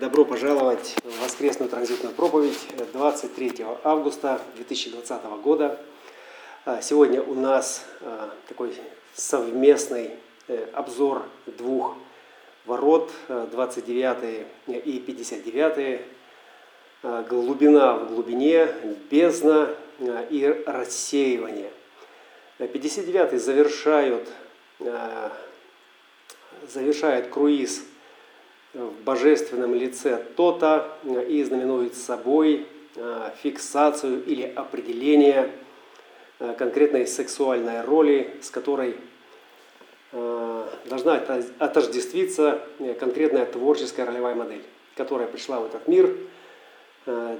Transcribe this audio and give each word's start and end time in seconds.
Добро 0.00 0.26
пожаловать 0.26 0.94
в 1.04 1.22
воскресную 1.22 1.70
транзитную 1.70 2.14
проповедь 2.14 2.58
23 2.92 3.64
августа 3.82 4.42
2020 4.56 5.24
года. 5.42 5.80
А, 6.66 6.82
сегодня 6.82 7.22
у 7.22 7.32
нас 7.32 7.82
а, 8.02 8.30
такой 8.46 8.74
совместный 9.14 10.10
э, 10.48 10.66
обзор 10.74 11.22
двух 11.46 11.96
ворот, 12.66 13.10
29 13.28 14.46
и 14.66 14.98
59. 14.98 16.00
А, 17.02 17.22
глубина 17.22 17.94
в 17.94 18.08
глубине, 18.08 18.68
бездна 19.10 19.70
и 20.28 20.62
рассеивание. 20.66 21.70
59 22.58 23.40
завершают, 23.40 24.28
завершает 26.68 27.28
круиз 27.28 27.82
в 28.76 29.04
божественном 29.04 29.74
лице 29.74 30.22
то-то 30.36 30.98
и 31.28 31.42
знаменует 31.42 31.94
собой 31.94 32.66
э, 32.94 33.30
фиксацию 33.42 34.22
или 34.24 34.42
определение 34.42 35.50
э, 36.38 36.54
конкретной 36.58 37.06
сексуальной 37.06 37.82
роли, 37.82 38.30
с 38.42 38.50
которой 38.50 38.96
э, 40.12 40.66
должна 40.84 41.22
отождествиться 41.58 42.60
конкретная 43.00 43.46
творческая 43.46 44.04
ролевая 44.04 44.34
модель, 44.34 44.62
которая 44.94 45.26
пришла 45.26 45.60
в 45.60 45.66
этот 45.66 45.88
мир 45.88 46.14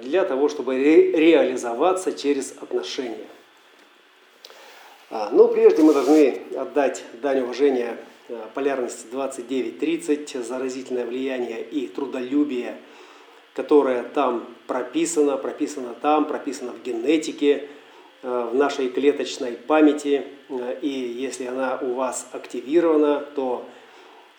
для 0.01 0.25
того, 0.25 0.49
чтобы 0.49 0.79
реализоваться 0.79 2.13
через 2.13 2.55
отношения. 2.63 3.27
А, 5.11 5.31
но 5.33 5.49
прежде 5.49 5.83
мы 5.83 5.93
должны 5.93 6.41
отдать 6.57 7.03
дань 7.21 7.41
уважения 7.41 7.97
Э, 8.29 8.47
полярности 8.55 9.07
29-30, 9.13 10.43
заразительное 10.43 11.07
влияние 11.07 11.63
и 11.63 11.87
трудолюбие, 11.87 12.77
которое 13.55 14.03
там 14.03 14.49
прописано, 14.67 15.37
прописано 15.37 15.95
там, 15.95 16.25
прописано 16.25 16.73
в 16.73 16.83
генетике, 16.83 17.69
э, 18.23 18.49
в 18.53 18.55
нашей 18.57 18.89
клеточной 18.89 19.53
памяти. 19.53 20.25
Э, 20.49 20.77
и 20.83 20.89
если 20.89 21.47
она 21.47 21.79
у 21.81 21.95
вас 21.95 22.27
активирована, 22.33 23.25
то 23.35 23.65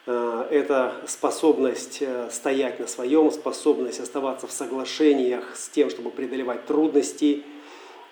это 0.06 0.96
способность 1.06 2.02
стоять 2.32 2.80
на 2.80 2.88
своем, 2.88 3.30
способность 3.30 4.00
оставаться 4.00 4.48
в 4.48 4.54
соглашениях 4.54 5.54
с 5.58 5.68
тем, 5.68 5.90
чтобы 5.90 6.12
преодолевать 6.12 6.66
трудности– 6.66 7.44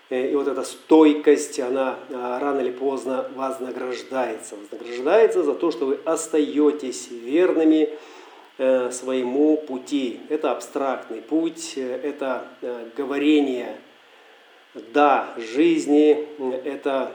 и 0.09 0.35
вот 0.35 0.47
эта 0.47 0.63
стойкость, 0.63 1.59
она 1.59 1.97
а, 2.11 2.39
рано 2.39 2.59
или 2.59 2.71
поздно 2.71 3.27
вознаграждается. 3.33 4.55
Вознаграждается 4.55 5.43
за 5.43 5.55
то, 5.55 5.71
что 5.71 5.87
вы 5.87 5.99
остаетесь 6.05 7.09
верными 7.09 7.89
э, 8.59 8.91
своему 8.91 9.57
пути. 9.57 10.19
Это 10.29 10.51
абстрактный 10.51 11.21
путь, 11.21 11.73
э, 11.75 11.99
это 12.03 12.47
говорение 12.95 13.77
«да» 14.93 15.33
жизни, 15.37 16.27
это 16.63 17.11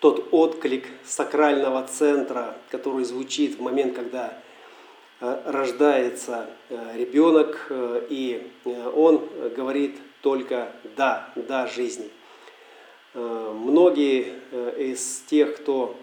тот 0.00 0.28
отклик 0.32 0.86
сакрального 1.04 1.86
центра, 1.86 2.56
который 2.70 3.04
звучит 3.04 3.58
в 3.58 3.62
момент, 3.62 3.94
когда 3.94 4.38
рождается 5.20 6.48
ребенок, 6.96 7.70
и 8.10 8.50
он 8.64 9.28
говорит– 9.54 9.96
только 10.22 10.72
«да», 10.96 11.28
«да» 11.36 11.66
жизни. 11.66 12.10
Э, 13.14 13.52
многие 13.54 14.32
э, 14.50 14.74
из 14.78 15.22
тех, 15.26 15.56
кто 15.56 15.94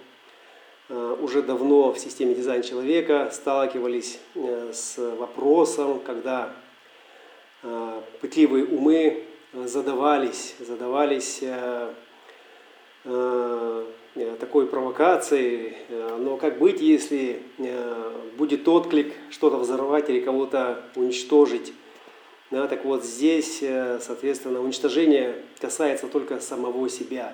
э, 0.89 1.16
уже 1.20 1.42
давно 1.42 1.92
в 1.92 1.98
системе 1.98 2.36
дизайн 2.36 2.61
человека 2.61 3.30
сталкивались 3.34 4.20
с 4.36 4.98
вопросом, 4.98 6.00
когда 6.06 6.53
пытливые 8.22 8.66
умы 8.66 9.26
задавались, 9.52 10.56
задавались 10.59 11.44
такой 14.39 14.67
провокацией, 14.67 15.76
но 16.20 16.38
как 16.38 16.58
быть, 16.58 16.80
если 16.80 17.44
будет 18.38 18.65
отклик 18.65 19.14
что-то 19.30 19.58
взорвать 19.58 20.10
или 20.10 20.21
кого-то 20.21 20.83
уничтожить? 20.95 21.73
Да, 22.52 22.67
так 22.67 22.83
вот 22.83 23.05
здесь, 23.05 23.60
э, 23.61 23.99
соответственно, 24.02 24.60
уничтожение 24.60 25.36
касается 25.60 26.08
только 26.08 26.39
самого 26.39 26.89
себя. 26.89 27.33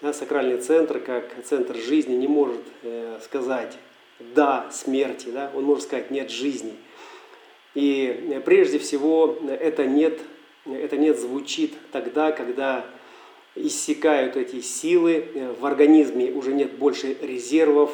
Да, 0.00 0.12
сакральный 0.12 0.58
центр, 0.58 1.00
как 1.00 1.24
центр 1.44 1.74
жизни, 1.74 2.14
не 2.14 2.28
может 2.28 2.60
э, 2.82 3.18
сказать 3.24 3.76
«да» 4.20 4.70
смерти, 4.70 5.30
да, 5.30 5.50
он 5.54 5.64
может 5.64 5.84
сказать 5.84 6.12
«нет» 6.12 6.30
жизни. 6.30 6.74
И 7.74 8.28
э, 8.30 8.40
прежде 8.42 8.78
всего 8.78 9.38
это 9.48 9.86
«нет», 9.86 10.20
это 10.66 10.98
«нет» 10.98 11.18
звучит 11.18 11.74
тогда, 11.90 12.30
когда 12.30 12.84
иссякают 13.56 14.36
эти 14.36 14.60
силы, 14.60 15.26
в 15.60 15.66
организме 15.66 16.30
уже 16.30 16.52
нет 16.52 16.74
больше 16.74 17.16
резервов, 17.20 17.90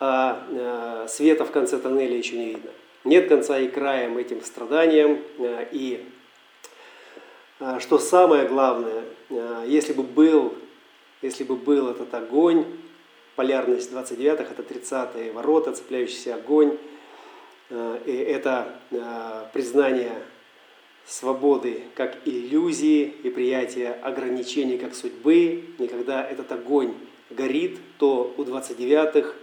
а 0.00 1.06
света 1.08 1.44
в 1.44 1.50
конце 1.50 1.78
тоннеля 1.78 2.16
еще 2.16 2.36
не 2.36 2.46
видно. 2.50 2.70
Нет 3.04 3.28
конца 3.28 3.58
и 3.58 3.68
края 3.68 4.14
этим 4.18 4.42
страданиям. 4.42 5.18
Э, 5.38 5.66
и 5.70 6.04
э, 7.60 7.78
что 7.80 7.98
самое 7.98 8.46
главное, 8.46 9.04
э, 9.30 9.64
если 9.66 9.92
бы 9.92 10.02
был, 10.02 10.54
если 11.22 11.44
бы 11.44 11.56
был 11.56 11.88
этот 11.88 12.12
огонь, 12.12 12.64
полярность 13.36 13.92
29-х, 13.92 14.50
это 14.50 14.62
30-е 14.62 15.32
ворота, 15.32 15.72
цепляющийся 15.72 16.34
огонь, 16.34 16.76
и 17.70 18.26
это 18.28 18.80
признание 19.52 20.12
свободы 21.06 21.82
как 21.94 22.16
иллюзии 22.24 23.14
и 23.22 23.30
приятие 23.30 23.92
ограничений 23.92 24.76
как 24.76 24.94
судьбы. 24.94 25.64
И 25.78 25.86
когда 25.86 26.26
этот 26.26 26.50
огонь 26.50 26.94
горит, 27.30 27.78
то 27.98 28.34
у 28.36 28.42
29-х 28.42 29.34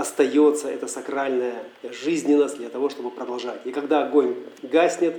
остается 0.00 0.68
эта 0.68 0.86
сакральная 0.86 1.62
жизненность 1.82 2.56
для 2.56 2.68
того, 2.68 2.88
чтобы 2.88 3.10
продолжать. 3.10 3.60
И 3.64 3.70
когда 3.70 4.04
огонь 4.04 4.34
гаснет, 4.62 5.16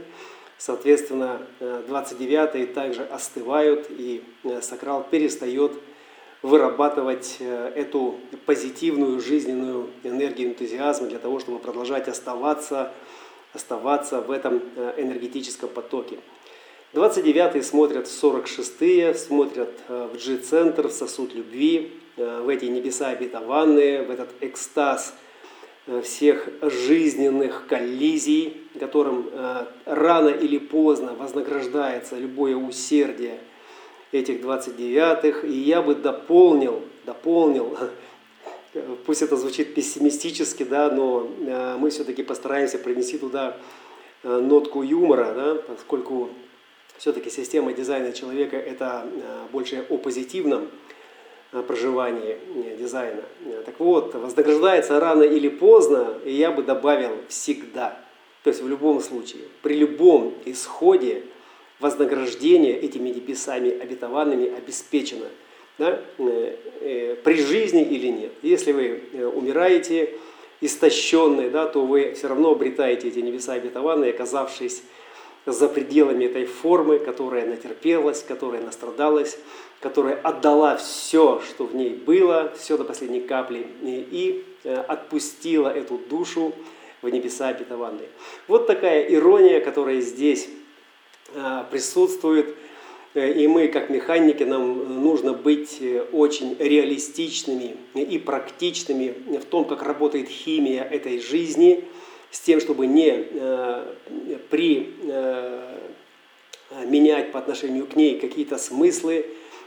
соответственно, 0.58 1.42
29-е 1.59 2.66
также 2.68 3.03
остывают, 3.03 3.88
и 3.90 4.24
э, 4.44 4.62
сакрал 4.62 5.03
перестает 5.03 5.74
вырабатывать 6.42 7.38
э, 7.40 7.72
эту 7.75 8.19
позитивную 8.46 9.19
жизненную 9.19 9.90
энергию 10.03 10.50
энтузиазма 10.50 11.08
для 11.08 11.19
того, 11.19 11.40
чтобы 11.40 11.59
продолжать 11.59 12.08
оставаться, 12.08 12.92
оставаться 13.53 14.22
в 14.22 14.31
этом 14.31 14.62
э, 14.75 14.94
энергетическом 14.98 15.69
потоке. 15.69 16.18
29-е 16.94 17.63
смотрят 17.63 18.08
в 18.08 18.24
46-е, 18.24 19.13
смотрят 19.13 19.72
в 19.88 20.18
G-центр, 20.18 20.90
в 20.90 20.92
сосуд 20.92 21.34
любви, 21.34 22.00
Э, 22.00 22.00
в 22.17 22.49
эти 22.49 22.66
небеса 22.66 23.09
обетованные, 23.09 24.03
в 24.03 24.11
этот 24.11 24.29
экстаз 24.41 25.16
э, 25.88 26.01
всех 26.01 26.49
жизненных 26.61 27.67
коллизий, 27.67 28.61
которым 28.79 29.29
э, 29.31 29.66
рано 29.85 30.29
или 30.29 30.57
поздно 30.57 31.13
вознаграждается 31.13 32.17
любое 32.17 32.55
усердие 32.55 33.39
этих 34.11 34.41
29-х. 34.41 35.47
И 35.47 35.53
я 35.53 35.81
бы 35.81 35.95
дополнил, 35.95 36.83
дополнил, 37.05 37.77
пусть 39.05 39.21
это 39.21 39.38
звучит 39.38 39.73
пессимистически, 39.73 40.63
да, 40.63 40.89
но 40.91 41.29
мы 41.79 41.89
все-таки 41.89 42.23
постараемся 42.23 42.77
принести 42.77 43.17
туда 43.17 43.57
нотку 44.23 44.83
юмора, 44.83 45.33
да, 45.33 45.55
поскольку 45.55 46.29
все-таки 46.97 47.29
система 47.29 47.73
дизайна 47.73 48.11
человека 48.11 48.57
это 48.57 49.07
больше 49.51 49.85
о 49.89 49.97
позитивном, 49.97 50.67
проживании 51.51 52.38
э, 52.56 52.78
дизайна. 52.78 53.23
Так 53.66 53.79
вот, 53.79 54.16
вознаграждается 54.16 55.00
рано 55.00 55.23
или 55.23 55.50
поздно, 55.50 56.17
и 56.23 56.31
я 56.31 56.51
бы 56.51 56.63
добавил 56.63 57.12
всегда. 57.28 58.00
То 58.44 58.50
есть 58.50 58.62
в 58.62 58.67
любом 58.67 59.01
случае, 59.01 59.44
при 59.62 59.75
любом 59.75 60.33
исходе 60.45 61.24
вознаграждение 61.80 62.80
этими 62.80 63.09
небесами 63.09 63.69
обетованными 63.69 64.56
обеспечено. 64.56 65.27
Да? 65.77 66.00
Э, 66.18 66.56
э, 66.80 67.15
при 67.24 67.36
жизни 67.36 67.83
или 67.83 68.07
нет. 68.07 68.31
Если 68.42 68.71
вы 68.71 69.03
умираете 69.36 70.15
истощенные, 70.62 71.50
да, 71.50 71.65
то 71.65 71.86
вы 71.86 72.13
все 72.15 72.27
равно 72.27 72.51
обретаете 72.51 73.09
эти 73.09 73.19
небеса 73.19 73.53
обетованные, 73.53 74.12
оказавшись 74.12 74.83
за 75.45 75.67
пределами 75.67 76.25
этой 76.25 76.45
формы, 76.45 76.99
которая 76.99 77.45
натерпелась, 77.45 78.23
которая 78.23 78.61
настрадалась, 78.61 79.38
которая 79.79 80.15
отдала 80.15 80.77
все, 80.77 81.41
что 81.47 81.65
в 81.65 81.75
ней 81.75 81.89
было, 81.89 82.53
все 82.57 82.77
до 82.77 82.83
последней 82.83 83.21
капли, 83.21 83.65
и, 83.81 84.45
э, 84.63 84.75
отпустила 84.75 85.69
эту 85.69 85.99
душу 86.09 86.53
в 87.01 87.09
небеса 87.09 87.47
обетованные. 87.47 88.07
Вот 88.47 88.67
такая 88.67 89.03
ирония, 89.11 89.59
которая 89.59 90.01
здесь 90.01 90.47
э, 91.33 91.63
присутствует. 91.71 92.55
Э, 93.15 93.31
и 93.31 93.47
мы, 93.47 93.67
как 93.69 93.89
механики, 93.89 94.43
нам 94.43 95.01
нужно 95.01 95.33
быть 95.33 95.81
очень 96.11 96.55
реалистичными 96.59 97.75
и 97.95 98.19
практичными 98.19 99.39
в 99.39 99.45
том, 99.45 99.65
как 99.65 99.81
работает 99.81 100.29
химия 100.29 100.83
этой 100.83 101.19
жизни– 101.19 101.83
с 102.31 102.39
тем, 102.39 102.62
чтобы 102.62 102.88
не 102.88 103.28
э, 103.30 103.86
при 104.50 104.95
э, 105.04 105.78
менять 106.86 107.31
по 107.33 107.39
отношению 107.39 107.86
к 107.86 107.95
ней 107.95 108.19
какие-то 108.19 108.57
смыслы. 108.57 109.25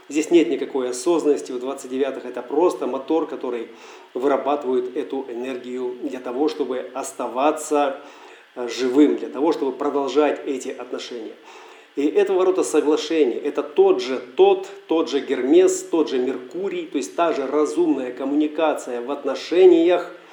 Здесь 0.09 0.31
нет 0.31 0.49
никакой 0.49 0.89
осознанности. 0.89 1.51
В 1.51 1.63
29-х 1.63 2.27
это 2.27 2.41
просто 2.41 2.87
мотор, 2.87 3.27
который 3.27 3.69
вырабатывает 4.13 4.97
эту 4.97 5.25
энергию 5.29 5.95
для 6.01 6.19
того, 6.19 6.49
чтобы 6.49 6.89
оставаться 6.93 8.01
э, 8.55 8.67
живым, 8.67 9.17
для 9.17 9.29
того, 9.29 9.51
чтобы 9.53 9.71
продолжать 9.71 10.41
эти 10.47 10.69
отношения. 10.69 11.33
И 11.95 12.05
это 12.07 12.33
ворота 12.33 12.63
соглашения– 12.63 13.37
это 13.43 13.63
тот 13.63 14.01
же 14.01 14.19
тот, 14.35 14.67
тот 14.87 15.09
же 15.09 15.21
Гермес, 15.21 15.81
тот 15.83 16.09
же 16.09 16.17
Меркурий, 16.17 16.87
то 16.87 16.97
есть 16.97 17.15
та 17.15 17.31
же 17.31 17.47
разумная 17.47 18.11
коммуникация 18.11 19.01
в 19.01 19.11
отношениях– 19.11 20.11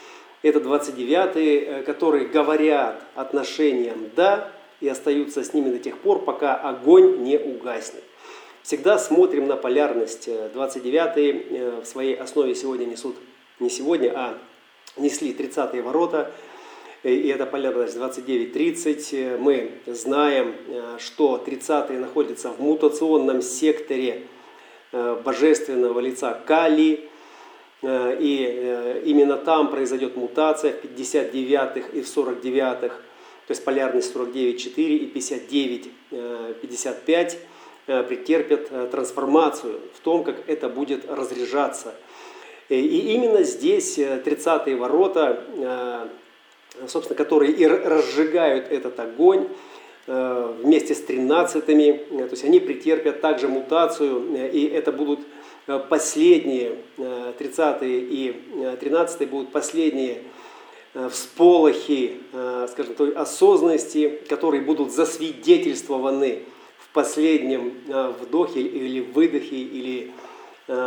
это 0.43 0.59
29-е, 0.59 1.61
э, 1.61 1.83
которые 1.83 2.27
говорят 2.27 3.03
отношениям 3.15 4.11
«да» 4.17 4.51
и 4.81 4.89
остаются 4.89 5.45
с 5.45 5.55
ними 5.55 5.71
до 5.71 5.79
тех 5.79 5.99
пор, 5.99 6.25
пока 6.25 6.55
огонь 6.57 7.23
не 7.23 7.39
угаснет. 7.39 8.03
Всегда 8.63 8.99
смотрим 8.99 9.47
на 9.47 9.57
полярность. 9.57 10.29
29-е 10.29 11.33
э, 11.33 11.81
в 11.83 11.87
своей 11.87 12.15
основе 12.15 12.55
сегодня 12.55 12.87
несут, 12.87 13.17
не 13.61 13.71
сегодня, 13.71 14.13
а 14.15 14.39
несли 14.97 15.33
30-е 15.33 15.83
ворота– 15.83 16.33
и 17.03 17.29
это 17.29 17.47
полярность 17.47 17.97
29-30. 17.97 19.39
Мы 19.39 19.73
знаем, 19.87 20.55
э, 20.69 20.99
что 21.01 21.43
30-е 21.45 21.99
находятся 21.99 22.51
в 22.51 22.61
мутационном 22.61 23.43
секторе 23.43 24.23
э, 24.93 25.21
божественного 25.25 25.99
лица 25.99 26.41
Кали, 26.47 26.93
э, 26.93 27.09
и 27.83 29.03
именно 29.05 29.37
там 29.37 29.71
произойдет 29.71 30.17
мутация 30.17 30.73
в 30.73 30.85
59-х 30.85 31.89
и 31.93 32.01
в 32.03 32.17
49-х, 32.17 32.89
то 32.89 33.51
есть 33.51 33.65
полярность 33.65 34.15
49-4 34.15 34.75
и 34.77 35.13
59-55 36.11 37.37
претерпят 38.07 38.91
трансформацию 38.91 39.81
в 39.95 40.01
том, 40.01 40.23
как 40.23 40.37
это 40.47 40.69
будет 40.69 41.11
разряжаться. 41.11 41.95
И 42.69 43.15
именно 43.15 43.43
здесь 43.43 43.99
30-е 43.99 44.77
ворота 44.77 46.09
собственно, 46.87 47.17
которые 47.17 47.53
и 47.53 47.67
разжигают 47.67 48.71
этот 48.71 48.99
огонь 49.01 49.49
э, 50.07 50.55
вместе 50.63 50.95
с 50.95 51.01
тринадцатыми, 51.03 52.03
э, 52.11 52.27
то 52.27 52.31
есть 52.31 52.45
они 52.45 52.61
претерпят 52.61 53.21
также 53.21 53.49
мутацию, 53.49 54.37
э, 54.37 54.49
и 54.51 54.67
это 54.67 54.93
будут 54.93 55.21
последние, 55.67 56.73
30-е 56.99 57.99
и 57.99 58.35
13-е 58.55 59.27
будут 59.27 59.53
последние 59.53 60.23
всполохи, 61.11 62.21
скажем, 62.69 62.95
той 62.95 63.13
осознанности, 63.13 64.21
которые 64.29 64.63
будут 64.63 64.93
засвидетельствованы 64.93 66.41
в 66.79 66.93
последнем 66.93 67.73
вдохе 68.21 68.61
или 68.61 69.01
выдохе, 69.01 69.57
или 69.57 70.13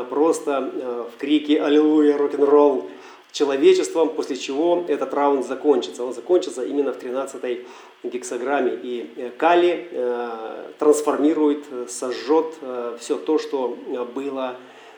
просто 0.10 1.08
в 1.16 1.18
крике 1.20 1.62
«Аллилуйя, 1.62 2.18
рок-н-ролл», 2.18 2.90
человечеством, 3.36 4.10
после 4.10 4.38
чего 4.38 4.86
этот 4.88 5.14
раунд 5.14 5.46
закончится. 5.46 6.06
Он 6.06 6.14
закончится 6.14 6.64
именно 6.64 6.94
в 6.94 6.98
13-й 6.98 7.66
гексограмме. 8.04 8.80
И 8.82 9.12
э, 9.18 9.30
Кали 9.38 9.90
э, 9.92 10.72
трансформирует, 10.80 11.66
сожжет 11.90 12.54
э, 12.62 12.98
все 12.98 13.18
то, 13.18 13.38
что 13.38 13.78
было 14.16 14.56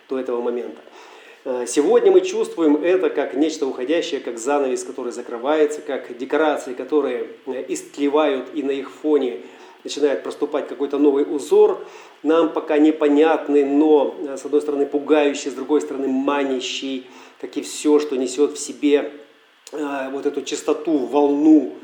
до 0.07 0.19
этого 0.19 0.41
момента. 0.41 0.79
Сегодня 1.65 2.11
мы 2.11 2.21
чувствуем 2.21 2.75
это 2.83 3.09
как 3.09 3.33
нечто 3.33 3.65
уходящее, 3.65 4.19
как 4.19 4.37
занавес, 4.37 4.83
который 4.83 5.13
закрывается, 5.13 5.81
как 5.81 6.17
декорации, 6.17 6.73
которые 6.73 7.29
истлевают 7.69 8.49
и 8.53 8.63
на 8.63 8.71
их 8.71 8.91
фоне 8.91 9.39
начинает 9.87 10.21
проступать 10.21 10.67
какой-то 10.67 10.97
новый 10.97 11.23
узор, 11.23 11.85
нам 12.21 12.49
пока 12.49 12.77
непонятный, 12.77 13.63
но 13.63 14.15
с 14.35 14.43
одной 14.43 14.61
стороны 14.61 14.85
пугающий, 14.85 15.49
с 15.49 15.53
другой 15.53 15.79
стороны 15.79 16.09
манящий, 16.09 17.07
как 17.39 17.55
и 17.55 17.61
все, 17.61 17.99
что 17.99 18.17
несет 18.17 18.51
в 18.51 18.59
себе 18.59 19.13
э, 19.71 20.09
вот 20.11 20.25
эту 20.25 20.41
чистоту, 20.41 20.97
волну 20.97 21.75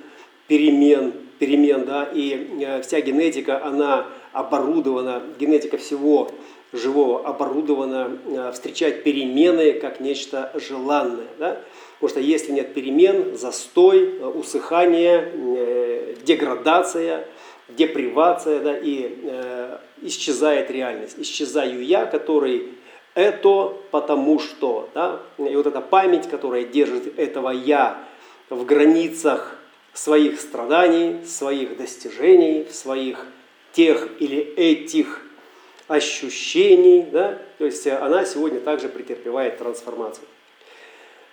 перемен, 0.47 1.13
перемен, 1.39 1.85
да, 1.85 2.09
и 2.13 2.59
э, 2.59 2.81
вся 2.81 3.00
генетика, 3.00 3.63
она 3.63 4.07
оборудована, 4.33 5.23
генетика 5.39 5.77
всего 5.77 6.29
живого 6.73 7.25
оборудована 7.25 8.17
э, 8.25 8.51
встречать 8.51 9.03
перемены 9.03 9.73
как 9.73 10.01
нечто 10.01 10.51
желанное, 10.56 11.27
да, 11.39 11.61
потому 11.94 12.09
что 12.09 12.19
если 12.19 12.51
нет 12.51 12.73
перемен, 12.73 13.38
застой, 13.38 14.19
усыхание, 14.35 16.17
деградация, 16.25 17.27
депривация, 17.69 18.60
да, 18.60 18.77
и 18.77 19.18
исчезает 20.01 20.69
реальность, 20.69 21.15
исчезаю 21.18 21.83
я, 21.83 22.06
который 22.06 22.74
это 23.15 23.74
потому 23.92 24.39
что. 24.39 24.89
Да? 24.94 25.21
И 25.38 25.56
вот 25.56 25.68
эта 25.68 25.81
память, 25.81 26.30
которая 26.30 26.63
держит 26.63 27.18
этого 27.18 27.50
«я» 27.51 28.04
в 28.50 28.65
границах 28.65 29.56
своих 29.94 30.39
страданий, 30.39 31.24
своих 31.25 31.77
достижений, 31.77 32.68
своих 32.71 33.25
тех 33.71 34.09
или 34.19 34.38
этих 34.38 35.21
ощущений, 35.88 37.04
да? 37.12 37.39
то 37.57 37.66
есть 37.66 37.86
она 37.88 38.25
сегодня 38.25 38.59
также 38.59 38.89
претерпевает 38.89 39.57
трансформацию. 39.57 40.27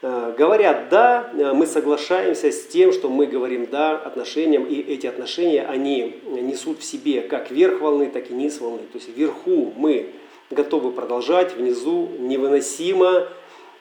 Э, 0.02 0.34
говорят 0.36 0.88
«да», 0.88 1.30
э, 1.34 1.52
мы 1.52 1.66
соглашаемся 1.66 2.50
с 2.50 2.66
тем, 2.66 2.90
что 2.92 3.10
мы 3.10 3.26
говорим 3.26 3.66
«да» 3.70 3.96
отношениям, 3.96 4.64
и 4.64 4.80
эти 4.80 5.06
отношения, 5.06 5.62
они 5.66 6.20
несут 6.26 6.80
в 6.80 6.84
себе 6.84 7.20
как 7.20 7.50
верх 7.50 7.82
волны, 7.82 8.08
так 8.08 8.30
и 8.30 8.34
низ 8.34 8.60
волны. 8.60 8.80
То 8.92 8.96
есть 8.96 9.14
вверху 9.14 9.74
мы 9.76 10.14
готовы 10.50 10.92
продолжать, 10.92 11.54
внизу 11.54 12.08
невыносимо, 12.18 13.28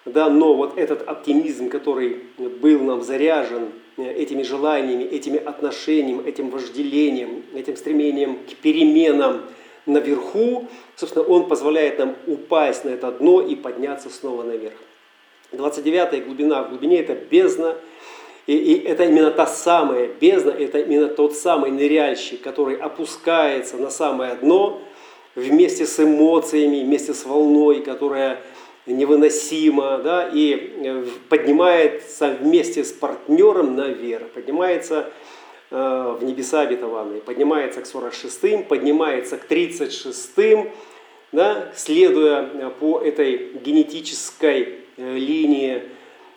да, 0.03 0.29
но 0.29 0.55
вот 0.55 0.77
этот 0.77 1.07
оптимизм, 1.07 1.69
который 1.69 2.23
был 2.37 2.81
нам 2.81 3.01
заряжен 3.01 3.69
э, 3.95 4.11
этими 4.11 4.43
желаниями, 4.43 5.03
этими 5.03 5.37
отношениями, 5.37 6.27
этим 6.27 6.49
вожделением, 6.49 7.45
этим 7.55 7.77
стремлением 7.77 8.39
к 8.39 8.55
переменам 8.55 9.43
наверху, 9.85 10.67
собственно, 10.97 11.23
он 11.23 11.47
позволяет 11.47 11.97
нам 11.97 12.17
упасть 12.27 12.83
на 12.83 12.89
это 12.89 13.09
дно 13.09 13.41
и 13.41 13.55
подняться 13.55 14.09
снова 14.09 14.43
наверх. 14.43 14.75
29 15.51 16.25
глубина 16.25 16.63
в 16.63 16.69
глубине– 16.69 16.99
это 17.01 17.15
бездна, 17.15 17.75
и, 18.47 18.55
и 18.55 18.83
это 18.83 19.03
именно 19.03 19.31
та 19.31 19.47
самая 19.47 20.07
бездна, 20.07 20.51
это 20.51 20.79
именно 20.79 21.07
тот 21.07 21.35
самый 21.35 21.71
ныряльщик, 21.71 22.41
который 22.41 22.75
опускается 22.75 23.77
на 23.77 23.89
самое 23.89 24.35
дно– 24.35 24.81
вместе 25.35 25.85
с 25.85 25.99
эмоциями, 25.99 26.83
вместе 26.83 27.13
с 27.13 27.25
волной, 27.25 27.81
которая 27.81 28.41
невыносима, 28.85 29.99
да, 29.99 30.29
и 30.31 30.73
э, 30.83 31.05
поднимается 31.29 32.35
вместе 32.39 32.83
с 32.83 32.91
партнером 32.91 33.75
наверх, 33.75 34.29
поднимается 34.29 35.11
э, 35.69 36.15
в 36.19 36.23
небеса 36.23 36.61
обетованные, 36.61 37.21
поднимается 37.21 37.81
к 37.81 37.85
46-м, 37.85 38.63
поднимается 38.63 39.37
к 39.37 39.49
36-м, 39.49 40.71
да, 41.31 41.71
следуя 41.75 42.49
э, 42.51 42.71
по 42.79 42.99
этой 42.99 43.51
генетической 43.63 44.79
линии 44.99 45.83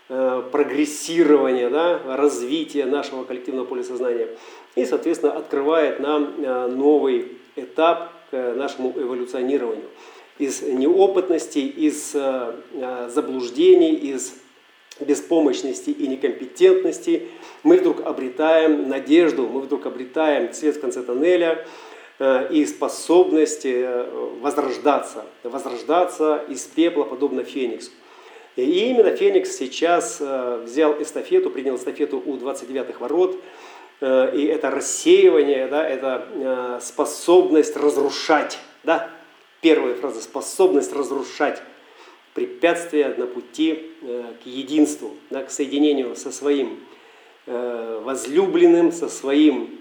прогрессирования, 0.08 1.70
да, 1.70 2.00
развития 2.04 2.84
нашего 2.84 3.24
коллективного 3.24 3.64
поля 3.64 3.82
сознания. 3.82 4.28
И, 4.74 4.84
соответственно, 4.84 5.32
открывает 5.32 6.00
нам 6.00 6.34
новый 6.76 7.38
этап 7.56 8.12
к 8.30 8.54
нашему 8.54 8.92
эволюционированию. 8.96 9.88
Из 10.38 10.62
неопытности, 10.62 11.58
из 11.58 12.14
э, 12.14 12.54
э, 12.72 13.10
заблуждений, 13.10 13.94
из 13.94 14.34
беспомощности 14.98 15.90
и 15.90 16.06
некомпетентности 16.06 17.28
мы 17.62 17.76
вдруг 17.76 18.00
обретаем 18.00 18.88
надежду, 18.88 19.46
мы 19.46 19.60
вдруг 19.60 19.86
обретаем 19.86 20.52
цвет 20.52 20.76
в 20.76 20.80
конце 20.80 21.02
тоннеля 21.02 21.66
э, 22.18 22.48
и 22.50 22.64
способность 22.64 23.66
возрождаться, 24.40 25.26
возрождаться 25.42 26.42
из 26.48 26.62
пепла, 26.62 27.04
подобно 27.04 27.44
Фениксу. 27.44 27.90
И 28.56 28.90
именно 28.90 29.16
Феникс 29.16 29.56
сейчас 29.56 30.20
взял 30.20 31.00
эстафету, 31.00 31.50
принял 31.50 31.76
эстафету 31.76 32.22
у 32.24 32.36
29-х 32.36 32.98
ворот, 32.98 33.38
Э, 34.02 34.32
и 34.34 34.46
это 34.46 34.70
рассеивание, 34.70 35.68
да, 35.68 35.88
это 35.88 36.26
э, 36.34 36.78
способность 36.82 37.76
разрушать. 37.76 38.58
Да? 38.82 39.08
Первая 39.60 39.94
фраза– 39.94 40.20
способность 40.22 40.92
разрушать 40.92 41.62
препятствия 42.34 43.14
на 43.16 43.28
пути 43.28 43.92
э, 44.02 44.24
к 44.42 44.46
единству, 44.46 45.12
да, 45.30 45.44
к 45.44 45.50
соединению 45.50 46.16
со 46.16 46.30
своим 46.32 46.80
возлюбленным, 47.44 48.92
со 48.92 49.08
своим 49.08 49.80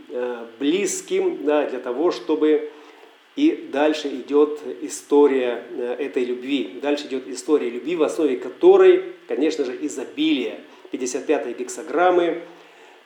близким, 0.57 1.45
да, 1.45 1.69
для 1.69 1.77
того, 1.77 2.09
чтобы 2.09 2.71
и 3.35 3.69
дальше 3.71 4.07
идет 4.09 4.59
история 4.81 5.63
этой 5.99 6.25
любви. 6.25 6.79
Дальше 6.81 7.07
идет 7.07 7.27
история 7.27 7.69
любви, 7.69 7.95
в 7.95 8.03
основе 8.03 8.37
которой, 8.37 9.13
конечно 9.27 9.65
же, 9.65 9.77
изобилие. 9.81 10.59
55-е 10.91 11.53
гексограммы, 11.53 12.41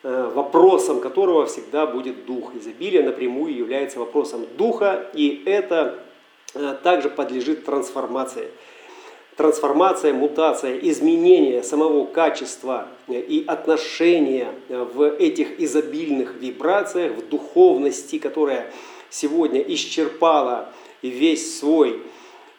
вопросом 0.02 1.02
которого 1.02 1.46
всегда 1.46 1.86
будет 1.86 2.26
дух. 2.26 2.54
Изобилие 2.56 3.04
напрямую 3.04 3.56
является 3.56 4.00
вопросом 4.00 4.46
духа, 4.58 5.10
и 5.14 5.44
это 5.46 6.00
также 6.84 7.10
подлежит 7.10 7.66
трансформации 7.66 8.50
трансформация, 9.36 10.14
мутация, 10.14 10.78
изменение 10.78 11.62
самого 11.62 12.06
качества 12.06 12.88
и 13.10 13.44
отношения 13.46 14.48
в 14.70 15.04
этих 15.04 15.60
изобильных 15.60 16.36
вибрациях, 16.36 17.12
в 17.14 17.28
духовности, 17.28 18.18
которая 18.18 18.72
сегодня 19.16 19.62
исчерпала 19.62 20.70
весь 21.02 21.60
свой 21.60 22.02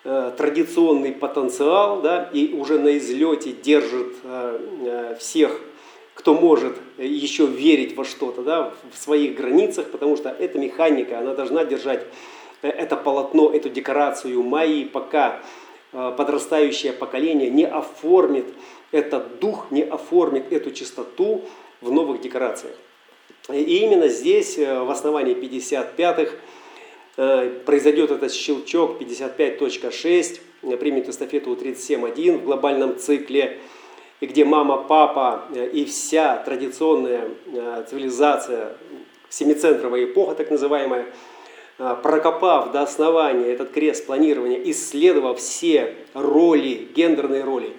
э, 0.04 0.32
традиционный 0.36 1.12
потенциал 1.12 2.00
да, 2.00 2.30
и 2.32 2.54
уже 2.54 2.78
на 2.78 2.96
излете 2.96 3.52
держит 3.52 4.14
э, 4.24 4.60
э, 4.84 5.16
всех, 5.18 5.60
кто 6.14 6.34
может 6.34 6.76
еще 6.96 7.46
верить 7.46 7.94
во 7.94 8.04
что-то 8.04 8.42
да, 8.42 8.72
в 8.90 8.98
своих 8.98 9.36
границах, 9.36 9.90
потому 9.90 10.16
что 10.16 10.30
эта 10.30 10.58
механика, 10.58 11.18
она 11.18 11.34
должна 11.34 11.64
держать 11.64 12.06
это 12.62 12.96
полотно, 12.96 13.52
эту 13.52 13.68
декорацию 13.68 14.42
майи, 14.42 14.84
пока 14.84 15.40
подрастающее 15.92 16.92
поколение 16.92 17.50
не 17.50 17.66
оформит 17.66 18.46
этот 18.92 19.40
дух, 19.40 19.66
не 19.70 19.82
оформит 19.82 20.50
эту 20.50 20.70
чистоту 20.70 21.42
в 21.82 21.92
новых 21.92 22.22
декорациях. 22.22 22.74
И 23.52 23.78
именно 23.78 24.08
здесь, 24.08 24.58
э, 24.58 24.82
в 24.82 24.90
основании 24.90 25.34
55-х, 25.34 26.32
э, 27.16 27.50
произойдет 27.64 28.10
этот 28.10 28.32
щелчок 28.32 28.98
55.6, 29.00 30.40
примет 30.78 31.08
эстафету 31.08 31.54
37.1 31.54 32.38
в 32.38 32.44
глобальном 32.44 32.98
цикле, 32.98 33.58
где 34.20 34.44
мама, 34.44 34.78
папа 34.78 35.44
и 35.72 35.84
вся 35.84 36.38
традиционная 36.38 37.28
цивилизация, 37.88 38.76
семицентровая 39.28 40.04
эпоха 40.04 40.34
так 40.34 40.50
называемая– 40.50 41.06
прокопав 41.76 42.72
до 42.72 42.82
основания 42.82 43.52
этот 43.52 43.70
крест 43.70 44.06
планирования, 44.06 44.60
исследовав 44.70 45.38
все 45.38 45.94
роли, 46.14 46.88
гендерные 46.94 47.44
роли, 47.44 47.74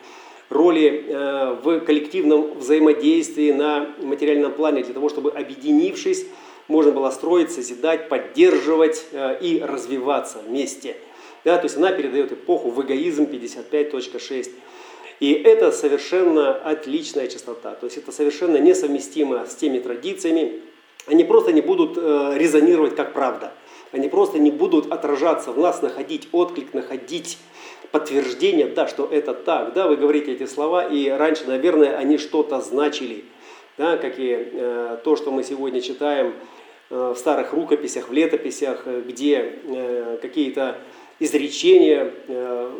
роли 0.49 1.05
э, 1.07 1.57
в 1.61 1.79
коллективном 1.81 2.57
взаимодействии 2.59 3.51
на 3.51 3.89
материальном 3.99 4.53
плане, 4.53 4.83
для 4.83 4.93
того, 4.93 5.09
чтобы, 5.09 5.31
объединившись, 5.31 6.25
можно 6.67 6.91
было 6.91 7.09
строить, 7.11 7.51
созидать, 7.51 8.09
поддерживать 8.09 9.05
э, 9.11 9.39
и 9.41 9.59
развиваться 9.59 10.39
вместе. 10.39 10.95
Да, 11.43 11.57
то 11.57 11.65
есть 11.65 11.77
она 11.77 11.91
передает 11.91 12.31
эпоху 12.31 12.69
в 12.69 12.81
эгоизм 12.81 13.23
55.6. 13.23 14.51
И 15.19 15.33
это 15.33 15.71
совершенно 15.71 16.53
отличная 16.53 17.27
частота. 17.27 17.75
То 17.75 17.85
есть 17.85 17.97
это 17.97 18.11
совершенно 18.11 18.57
несовместимо 18.57 19.45
с 19.45 19.55
теми 19.55 19.79
традициями. 19.79 20.61
Они 21.07 21.23
просто 21.23 21.53
не 21.53 21.61
будут 21.61 21.97
э, 21.97 22.33
резонировать 22.35 22.95
как 22.95 23.13
правда 23.13 23.53
они 23.91 24.09
просто 24.09 24.39
не 24.39 24.51
будут 24.51 24.91
отражаться 24.91 25.51
в 25.51 25.59
нас, 25.59 25.81
находить 25.81 26.27
отклик, 26.31 26.73
находить 26.73 27.37
подтверждение, 27.91 28.67
да, 28.67 28.87
что 28.87 29.07
это 29.11 29.33
так. 29.33 29.73
Да, 29.73 29.87
вы 29.87 29.95
говорите 29.95 30.33
эти 30.33 30.45
слова, 30.45 30.85
и 30.85 31.09
раньше, 31.09 31.45
наверное, 31.47 31.97
они 31.97 32.17
что-то 32.17 32.61
значили. 32.61 33.25
Да, 33.77 33.97
как 33.97 34.17
и 34.17 34.49
э, 34.53 34.97
то, 35.03 35.15
что 35.15 35.31
мы 35.31 35.43
сегодня 35.43 35.81
читаем 35.81 36.33
э, 36.89 37.13
в 37.15 37.17
старых 37.17 37.53
рукописях, 37.53 38.09
в 38.09 38.13
летописях, 38.13 38.83
э, 38.85 39.03
где 39.07 39.59
э, 39.63 40.17
какие-то 40.19 40.77
изречения 41.19 42.11
э, 42.27 42.71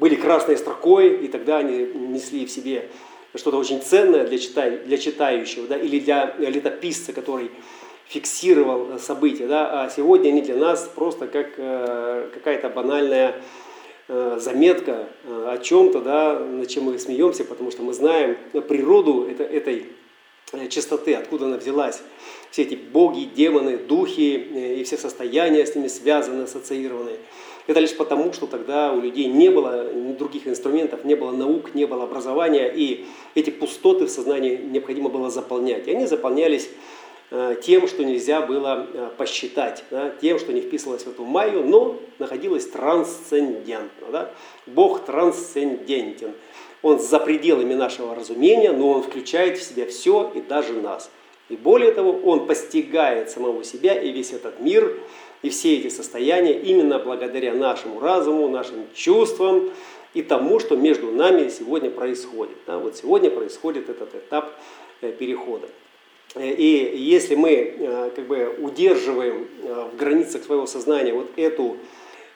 были 0.00 0.14
красной 0.14 0.56
строкой, 0.56 1.24
и 1.24 1.28
тогда 1.28 1.58
они 1.58 1.90
несли 1.94 2.46
в 2.46 2.50
себе 2.50 2.88
что-то 3.34 3.58
очень 3.58 3.82
ценное 3.82 4.26
для, 4.26 4.38
читай, 4.38 4.78
для 4.78 4.96
читающего, 4.96 5.66
да, 5.66 5.76
или 5.76 6.00
для 6.00 6.34
летописца, 6.38 7.12
который 7.12 7.50
фиксировал 8.08 8.98
события, 8.98 9.46
да, 9.46 9.82
а 9.82 9.90
сегодня 9.90 10.30
они 10.30 10.40
для 10.40 10.56
нас 10.56 10.90
просто 10.94 11.26
как 11.26 11.50
э, 11.58 12.30
какая-то 12.32 12.70
банальная 12.70 13.30
э, 13.30 13.34
заметка 14.08 15.08
э, 15.24 15.48
о 15.50 15.58
чем-то, 15.58 16.00
да, 16.00 16.38
над 16.38 16.68
чем 16.68 16.84
мы 16.84 16.98
смеемся, 16.98 17.44
потому 17.44 17.70
что 17.70 17.82
мы 17.82 17.92
знаем 17.92 18.36
природу 18.68 19.26
это, 19.28 19.42
этой 19.42 19.86
чистоты, 20.68 21.14
откуда 21.14 21.46
она 21.46 21.56
взялась. 21.56 22.02
Все 22.50 22.62
эти 22.62 22.76
боги, 22.76 23.24
демоны, 23.24 23.76
духи 23.76 24.34
и 24.78 24.84
все 24.84 24.96
состояния 24.96 25.66
с 25.66 25.74
ними 25.74 25.88
связаны, 25.88 26.42
ассоциированы. 26.42 27.12
Это 27.66 27.80
лишь 27.80 27.96
потому, 27.96 28.32
что 28.32 28.46
тогда 28.46 28.92
у 28.92 29.00
людей 29.00 29.26
не 29.26 29.50
было 29.50 29.84
других 30.16 30.46
инструментов, 30.46 31.04
не 31.04 31.16
было 31.16 31.32
наук, 31.32 31.74
не 31.74 31.84
было 31.84 32.04
образования, 32.04 32.72
и 32.72 33.06
эти 33.34 33.50
пустоты 33.50 34.06
в 34.06 34.10
сознании 34.10 34.56
необходимо 34.56 35.08
было 35.08 35.30
заполнять. 35.30 35.88
И 35.88 35.90
они 35.90 36.06
заполнялись 36.06 36.68
Э, 36.68 37.05
тем, 37.60 37.88
что 37.88 38.04
нельзя 38.04 38.40
было 38.40 38.86
э, 38.92 39.10
посчитать, 39.16 39.84
да, 39.90 40.10
тем, 40.20 40.38
что 40.38 40.52
не 40.52 40.60
вписывалось 40.60 41.02
в 41.02 41.08
эту 41.08 41.24
майю, 41.24 41.64
но 41.64 41.98
находилось 42.18 42.68
трансцендентно. 42.68 44.06
Да. 44.12 44.30
Бог 44.66 45.04
трансцендентен. 45.04 46.32
Он 46.82 47.00
за 47.00 47.18
пределами 47.18 47.74
нашего 47.74 48.14
разумения, 48.14 48.70
но 48.70 48.92
он 48.92 49.02
включает 49.02 49.58
в 49.58 49.62
себя 49.62 49.86
все 49.86 50.30
и 50.34 50.40
даже 50.40 50.74
нас. 50.74 51.10
И 51.48 51.56
более 51.56 51.90
того, 51.90 52.12
он 52.12 52.46
постигает 52.46 53.30
самого 53.30 53.64
себя 53.64 54.00
и 54.00 54.12
весь 54.12 54.32
этот 54.32 54.60
мир, 54.60 54.96
и 55.42 55.50
все 55.50 55.76
эти 55.78 55.88
состояния 55.88 56.60
именно 56.60 56.98
благодаря 56.98 57.54
нашему 57.54 57.98
разуму, 57.98 58.48
нашим 58.48 58.86
чувствам 58.94 59.70
и 60.14 60.22
тому, 60.22 60.60
что 60.60 60.76
между 60.76 61.10
нами 61.10 61.48
сегодня 61.48 61.90
происходит. 61.90 62.56
Да, 62.66 62.78
вот 62.78 62.96
сегодня 62.96 63.30
происходит 63.30 63.88
этот 63.88 64.14
этап 64.14 64.52
э, 65.00 65.10
перехода. 65.12 65.68
И 66.38 66.92
если 66.96 67.34
мы 67.34 67.50
э, 67.50 68.10
как 68.14 68.26
бы 68.26 68.54
удерживаем 68.58 69.48
э, 69.62 69.88
в 69.92 69.96
границах 69.96 70.44
своего 70.44 70.66
сознания 70.66 71.14
вот 71.14 71.30
эту 71.36 71.78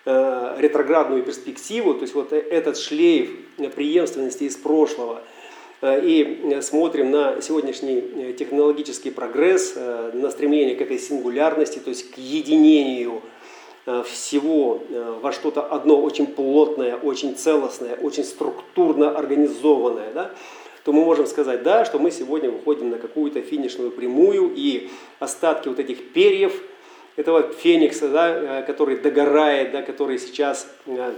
э, 0.06 0.56
ретроградную 0.58 1.22
перспективу, 1.22 1.94
то 1.94 2.02
есть 2.02 2.14
вот 2.14 2.32
этот 2.32 2.78
шлейф 2.78 3.30
преемственности 3.74 4.44
из 4.44 4.56
прошлого, 4.56 5.22
и 5.82 6.58
смотрим 6.60 7.10
на 7.10 7.40
сегодняшний 7.40 8.34
технологический 8.34 9.10
прогресс, 9.10 9.74
на 10.12 10.30
стремление 10.30 10.76
к 10.76 10.82
этой 10.82 10.98
сингулярности, 10.98 11.78
то 11.78 11.88
есть 11.88 12.10
к 12.10 12.18
единению 12.18 13.22
всего 14.04 14.82
во 15.22 15.32
что-то 15.32 15.62
одно 15.62 15.98
очень 16.02 16.26
плотное, 16.26 16.96
очень 16.96 17.34
целостное, 17.34 17.96
очень 17.96 18.24
структурно 18.24 19.16
организованное, 19.16 20.12
да, 20.12 20.32
то 20.84 20.92
мы 20.92 21.04
можем 21.04 21.26
сказать, 21.26 21.62
да, 21.62 21.84
что 21.84 21.98
мы 21.98 22.10
сегодня 22.10 22.50
выходим 22.50 22.90
на 22.90 22.98
какую-то 22.98 23.40
финишную 23.42 23.90
прямую, 23.90 24.52
и 24.54 24.90
остатки 25.18 25.68
вот 25.68 25.78
этих 25.78 26.12
перьев, 26.12 26.54
этого 27.16 27.42
феникса, 27.52 28.08
да, 28.08 28.60
э, 28.60 28.62
который 28.62 28.96
догорает, 28.96 29.72
да, 29.72 29.82
который 29.82 30.18
сейчас 30.18 30.66
э, 30.86 31.12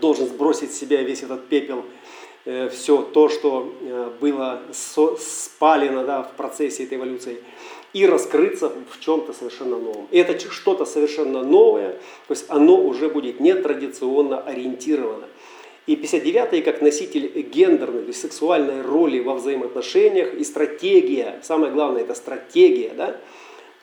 должен 0.00 0.26
сбросить 0.26 0.72
с 0.72 0.78
себя 0.78 1.02
весь 1.02 1.22
этот 1.22 1.48
пепел, 1.48 1.84
э, 2.44 2.68
все 2.70 3.02
то, 3.02 3.28
что 3.28 3.74
было 4.20 4.62
спалено 4.72 6.04
да, 6.04 6.22
в 6.22 6.32
процессе 6.32 6.84
этой 6.84 6.98
эволюции, 6.98 7.42
и 7.92 8.06
раскрыться 8.06 8.72
в 8.90 9.00
чем-то 9.00 9.34
совершенно 9.34 9.76
новом. 9.76 10.06
И 10.10 10.18
это 10.18 10.38
что-то 10.50 10.86
совершенно 10.86 11.42
новое, 11.42 11.92
то 12.26 12.34
есть 12.34 12.46
оно 12.48 12.80
уже 12.80 13.10
будет 13.10 13.38
нетрадиционно 13.38 14.40
ориентировано. 14.40 15.26
И 15.86 15.96
59-й 15.96 16.62
как 16.62 16.80
носитель 16.80 17.26
гендерной, 17.52 18.06
есть 18.06 18.20
сексуальной 18.20 18.82
роли 18.82 19.18
во 19.18 19.34
взаимоотношениях 19.34 20.32
и 20.34 20.44
стратегия, 20.44 21.40
самое 21.42 21.72
главное 21.72 22.02
это 22.02 22.14
стратегия, 22.14 22.92
да? 22.96 23.16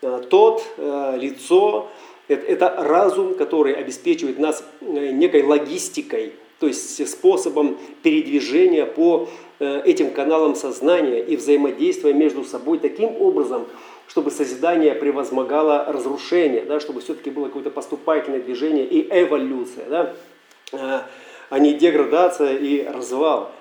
Э, 0.01 0.21
тот 0.29 0.63
э, 0.77 1.17
лицо, 1.19 1.89
это, 2.29 2.45
это 2.45 2.75
разум, 2.77 3.35
который 3.35 3.73
обеспечивает 3.73 4.39
нас 4.39 4.63
э, 4.79 5.09
некой 5.11 5.43
логистикой, 5.43 6.33
то 6.61 6.67
есть 6.67 7.05
способом 7.07 7.77
передвижения 8.03 8.85
по 8.85 9.29
этим 9.59 10.11
каналам 10.11 10.55
сознания 10.55 11.21
и 11.21 11.35
взаимодействия 11.35 12.13
между 12.13 12.45
собой 12.45 12.79
таким 12.79 13.21
образом, 13.21 13.65
чтобы 14.07 14.31
созидание 14.31 14.95
превозмогало 14.95 15.85
разрушение, 15.85 16.63
да, 16.63 16.79
чтобы 16.79 17.01
все-таки 17.01 17.29
было 17.29 17.47
какое-то 17.47 17.69
поступательное 17.69 18.41
движение 18.41 18.85
и 18.85 19.05
эволюция. 19.09 19.85
Да 19.89 21.05
а 21.49 21.59
не 21.59 21.73
деградация 21.73 22.55
и 22.55 22.85
развал. 22.85 23.51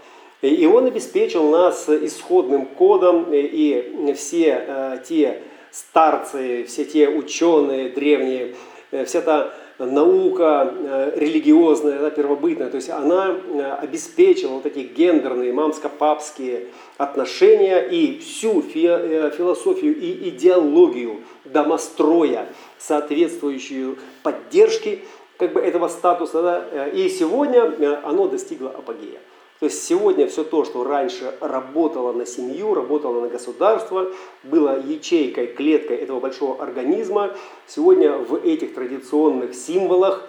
И 0.40 0.66
он 0.66 0.86
обеспечил 0.86 1.50
нас 1.50 1.88
исходным 1.88 2.66
кодом, 2.66 3.26
и 3.32 4.12
все 4.16 4.64
э, 4.66 4.98
те 5.06 5.42
старцы, 5.72 6.64
все 6.68 6.84
те 6.84 7.08
ученые 7.08 7.88
древние, 7.88 8.54
э, 8.92 9.04
вся 9.04 9.20
та 9.20 9.52
наука 9.78 10.72
э, 10.72 11.12
религиозная, 11.16 11.98
да, 11.98 12.10
первобытная, 12.10 12.70
то 12.70 12.76
есть 12.76 12.88
она 12.88 13.36
обеспечила 13.80 14.54
вот 14.54 14.66
эти 14.66 14.80
гендерные, 14.80 15.52
мамско-папские 15.52 16.66
отношения 16.98 17.80
и 17.80 18.18
всю 18.18 18.62
философию 18.62 19.96
и 19.96 20.28
идеологию 20.28 21.22
домостроя, 21.44 22.46
соответствующую 22.78 23.98
поддержке 24.22 25.00
как 25.38 25.52
бы 25.52 25.60
этого 25.60 25.88
статуса, 25.88 26.42
да, 26.42 26.68
э, 26.70 26.90
и 26.90 27.08
сегодня 27.08 27.62
э, 27.62 28.00
оно 28.04 28.28
достигло 28.28 28.70
апогея. 28.70 29.20
То 29.60 29.66
есть 29.66 29.82
сегодня 29.82 30.28
все 30.28 30.44
то, 30.44 30.64
что 30.64 30.84
раньше 30.84 31.34
работало 31.40 32.12
на 32.12 32.26
семью, 32.26 32.74
работало 32.74 33.22
на 33.22 33.28
государство, 33.28 34.12
было 34.44 34.78
ячейкой, 34.78 35.48
клеткой 35.48 35.96
этого 35.96 36.20
большого 36.20 36.62
организма, 36.62 37.34
сегодня 37.66 38.12
в 38.18 38.36
этих 38.36 38.74
традиционных 38.74 39.54
символах, 39.54 40.28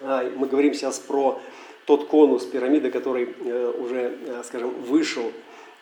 а, 0.00 0.30
мы 0.36 0.46
говорим 0.46 0.72
сейчас 0.72 0.98
про 0.98 1.38
тот 1.86 2.06
конус 2.06 2.44
пирамиды, 2.44 2.90
который 2.90 3.34
э, 3.44 3.72
уже, 3.78 4.18
э, 4.26 4.42
скажем, 4.44 4.70
вышел 4.82 5.32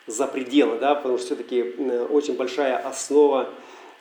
за 0.06 0.26
пределы, 0.26 0.78
да, 0.78 0.94
потому 0.94 1.16
что 1.16 1.28
все-таки 1.28 1.60
э, 1.60 2.06
очень 2.10 2.36
большая 2.36 2.76
основа 2.76 3.48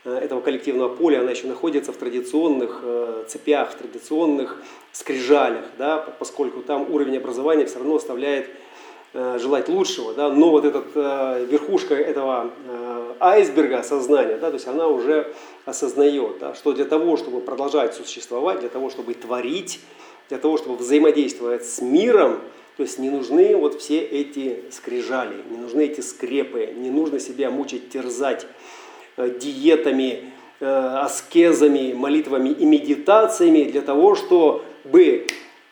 этого 0.03 0.41
коллективного 0.41 0.93
поля, 0.95 1.21
она 1.21 1.31
еще 1.31 1.47
находится 1.47 1.93
в 1.93 1.97
традиционных 1.97 2.83
цепях, 3.27 3.71
в 3.71 3.75
традиционных 3.75 4.61
скрижалях, 4.91 5.65
да, 5.77 5.97
поскольку 6.19 6.61
там 6.61 6.91
уровень 6.93 7.17
образования 7.17 7.65
все 7.65 7.77
равно 7.77 7.95
оставляет 7.95 8.49
желать 9.13 9.69
лучшего, 9.69 10.13
да, 10.13 10.29
но 10.29 10.49
вот 10.49 10.65
этот, 10.65 10.95
верхушка 11.49 11.95
этого 11.95 12.51
айсберга 13.19 13.83
сознания, 13.83 14.37
да, 14.37 14.49
то 14.49 14.55
есть 14.55 14.67
она 14.67 14.87
уже 14.87 15.33
осознает, 15.65 16.39
да, 16.39 16.55
что 16.55 16.73
для 16.73 16.85
того, 16.85 17.15
чтобы 17.15 17.39
продолжать 17.39 17.93
существовать, 17.93 18.59
для 18.59 18.69
того, 18.69 18.89
чтобы 18.89 19.13
творить, 19.13 19.79
для 20.29 20.37
того, 20.37 20.57
чтобы 20.57 20.77
взаимодействовать 20.77 21.65
с 21.65 21.79
миром, 21.81 22.39
то 22.75 22.83
есть 22.83 22.97
не 22.97 23.09
нужны 23.09 23.55
вот 23.55 23.79
все 23.79 23.99
эти 23.99 24.63
скрижали, 24.71 25.35
не 25.49 25.57
нужны 25.57 25.85
эти 25.85 26.01
скрепы, 26.01 26.73
не 26.75 26.89
нужно 26.89 27.19
себя 27.19 27.51
мучить, 27.51 27.89
терзать. 27.89 28.43
э, 28.43 28.47
диетами, 29.17 30.31
э, 30.59 30.65
аскезами, 30.65 31.93
молитвами 31.93 32.49
и 32.49 32.65
медитациями 32.65 33.63
для 33.63 33.81
того, 33.81 34.15
чтобы 34.15 35.27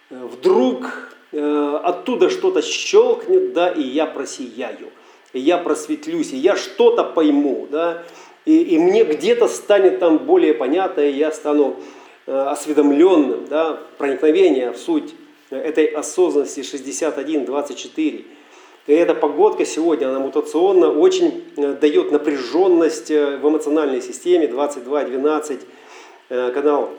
э, 0.10 0.16
вдруг 0.16 1.08
оттуда 1.34 2.30
что-то 2.30 2.62
щелкнет, 2.62 3.54
да, 3.54 3.70
и 3.70 3.82
я 3.82 4.06
просияю, 4.06 4.90
и 5.32 5.40
я 5.40 5.58
просветлюсь, 5.58 6.34
и 6.34 6.36
я 6.36 6.58
что-то 6.58 7.06
пойму, 7.06 7.70
да, 7.72 8.04
и, 8.44 8.62
и 8.62 8.78
мне 8.78 9.06
где-то 9.06 9.48
станет 9.48 10.00
там 10.00 10.18
более 10.18 10.54
понятно, 10.54 11.00
и 11.00 11.14
я 11.14 11.32
стану 11.32 11.78
Э, 12.28 12.50
осведомленным, 12.50 13.48
да, 13.48 13.80
проникновение 13.98 14.72
в 14.72 14.78
суть 14.78 15.16
этой 15.50 15.86
осознанности 15.86 16.60
61-24. 16.60 18.26
И 18.88 18.94
эта 18.94 19.14
погодка 19.14 19.66
сегодня, 19.66 20.10
она 20.10 20.20
мутационно 20.20 20.90
очень 20.90 21.44
э, 21.56 21.74
дает 21.74 22.12
напряженность 22.12 23.12
э, 23.12 23.38
в 23.38 23.48
эмоциональной 23.48 24.02
системе 24.02 24.48
22-12, 24.48 25.62
канал 26.54 26.92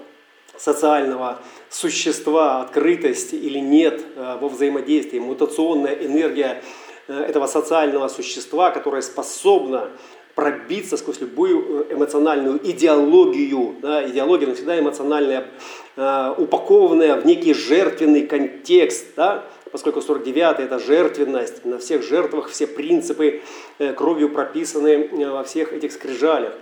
социального 0.59 1.39
существа, 1.71 2.61
открытость 2.61 3.33
или 3.33 3.59
нет 3.59 4.05
во 4.15 4.47
взаимодействии, 4.47 5.19
мутационная 5.19 5.95
энергия 5.95 6.63
этого 7.09 7.47
социального 7.47 8.09
существа, 8.09 8.71
которая 8.71 9.01
способна 9.01 9.89
пробиться 10.35 10.97
сквозь 10.97 11.21
любую 11.21 11.87
э, 11.91 11.95
эмоциональную 11.95 12.61
идеологию. 12.63 13.77
Да, 13.83 14.09
идеология 14.09 14.47
она 14.47 14.55
всегда 14.55 14.79
эмоциональная, 14.79 15.49
э, 15.97 16.35
упакованная 16.39 17.21
в 17.21 17.27
некий 17.27 17.55
жертвенный 17.55 18.27
контекст. 18.27 19.15
Да, 19.17 19.45
поскольку 19.73 20.01
49-й 20.01 20.65
это 20.65 20.79
жертвенность, 20.79 21.65
на 21.65 21.79
всех 21.79 22.03
жертвах 22.03 22.49
все 22.49 22.67
принципы 22.67 23.43
э, 23.79 23.93
кровью 23.93 24.29
прописаны 24.29 25.09
э, 25.11 25.31
во 25.31 25.43
всех 25.43 25.73
этих 25.73 25.93
скрижалях. 25.93 26.53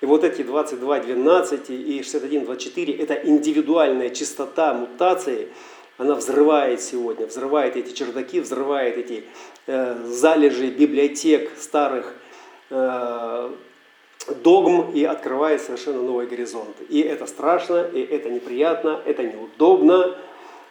И 0.00 0.06
вот 0.06 0.22
эти 0.22 0.42
22.12 0.42 1.74
и 1.74 2.00
61.24 2.00 3.02
это 3.02 3.14
индивидуальная 3.14 4.10
чистота 4.10 4.72
мутации, 4.74 5.48
она 5.96 6.14
взрывает 6.14 6.80
сегодня, 6.80 7.26
взрывает 7.26 7.76
эти 7.76 7.92
чердаки, 7.92 8.38
взрывает 8.38 8.96
эти 8.96 9.24
э, 9.66 9.96
залежи 10.06 10.68
библиотек 10.68 11.50
старых, 11.58 12.14
Э, 12.70 13.50
догм 14.44 14.90
и 14.92 15.04
открывает 15.04 15.62
совершенно 15.62 16.02
новые 16.02 16.28
горизонты. 16.28 16.84
И 16.90 17.00
это 17.00 17.26
страшно, 17.26 17.88
и 17.90 18.02
это 18.02 18.28
неприятно, 18.28 19.00
это 19.06 19.22
неудобно, 19.22 20.18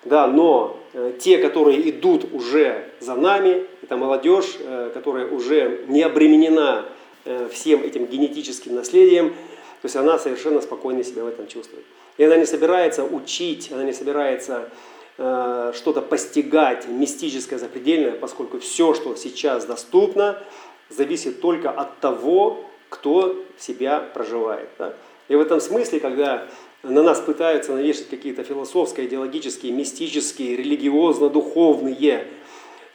да, 0.06 0.28
но 0.28 0.80
те, 1.20 1.38
которые 1.38 1.90
идут 1.90 2.34
уже 2.34 2.90
за 3.00 3.16
нами, 3.16 3.66
это 3.82 3.98
молодежь, 3.98 4.58
э, 4.60 4.92
которая 4.94 5.28
уже 5.28 5.86
не 5.88 6.02
обременена 6.02 6.86
всем 7.52 7.84
этим 7.84 8.06
генетическим 8.06 8.74
наследием, 8.74 9.32
то 9.32 9.86
есть 9.86 9.98
она 9.98 10.18
совершенно 10.18 10.62
спокойно 10.62 11.04
себя 11.04 11.26
в 11.26 11.28
этом 11.28 11.46
чувствует. 11.48 11.84
И 12.18 12.24
она 12.24 12.38
не 12.38 12.46
собирается 12.46 13.04
учить, 13.04 13.70
она 13.70 13.84
не 13.84 13.92
собирается 13.92 14.70
что-то 15.18 16.02
постигать 16.02 16.88
мистическое, 16.88 17.60
запредельное, 17.60 18.14
поскольку 18.14 18.60
все, 18.60 18.94
что 18.94 19.14
сейчас 19.18 19.66
доступно, 19.66 20.42
зависит 20.90 21.42
только 21.42 21.70
от 21.70 22.00
того, 22.00 22.64
кто 22.90 23.44
себя 23.58 24.00
проживает. 24.00 24.70
Да? 24.78 24.94
И 25.28 25.36
в 25.36 25.42
этом 25.42 25.60
смысле, 25.60 26.00
когда 26.00 26.48
на 26.90 27.04
нас 27.04 27.20
пытаются 27.20 27.74
навешать 27.74 28.10
какие-то 28.10 28.44
философские, 28.44 29.08
идеологические, 29.08 29.72
мистические, 29.72 30.56
религиозно-духовные 30.56 32.26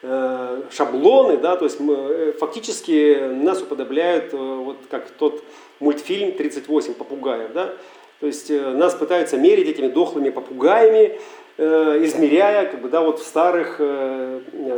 э, 0.03 0.63
шаблоны, 0.71 1.37
да, 1.37 1.57
то 1.57 1.65
есть 1.65 1.81
мы, 1.81 1.95
э, 1.95 2.33
фактически 2.39 3.29
нас 3.33 3.63
уподобляют, 3.63 4.33
э, 4.33 4.37
вот 4.37 4.79
как 4.91 5.11
тот 5.11 5.45
мультфильм 5.81 6.31
«38 6.31 6.95
попугаев», 6.95 7.53
да, 7.53 7.73
то 8.21 8.27
есть 8.27 8.51
нас 8.51 8.95
пытаются 8.95 9.37
мерить 9.37 9.69
этими 9.69 9.89
дохлыми 9.89 10.31
попугаями, 10.31 11.19
измеряя 11.59 12.67
как 12.67 12.81
бы, 12.81 12.89
да, 12.89 13.01
вот 13.01 13.19
в 13.19 13.27
старых 13.27 13.79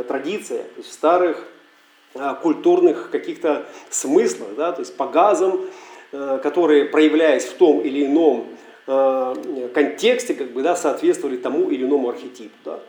традициях, 0.07 0.65
в 0.77 0.83
старых 0.83 1.45
культурных 2.41 3.11
каких-то 3.11 3.67
смыслах, 3.91 4.55
да, 4.57 4.71
то 4.71 4.79
есть 4.79 4.97
по 4.97 5.05
газам, 5.05 5.61
которые, 6.11 6.85
проявляясь 6.85 7.45
в 7.45 7.53
том 7.53 7.81
или 7.81 8.07
ином 8.07 8.47
контексте, 8.85 10.33
как 10.33 10.51
бы, 10.51 10.61
да, 10.61 10.75
соответствовали 10.75 11.37
тому 11.37 11.69
или 11.69 11.85
иному 11.85 12.09
архетипу. 12.09 12.55
Да. 12.63 12.79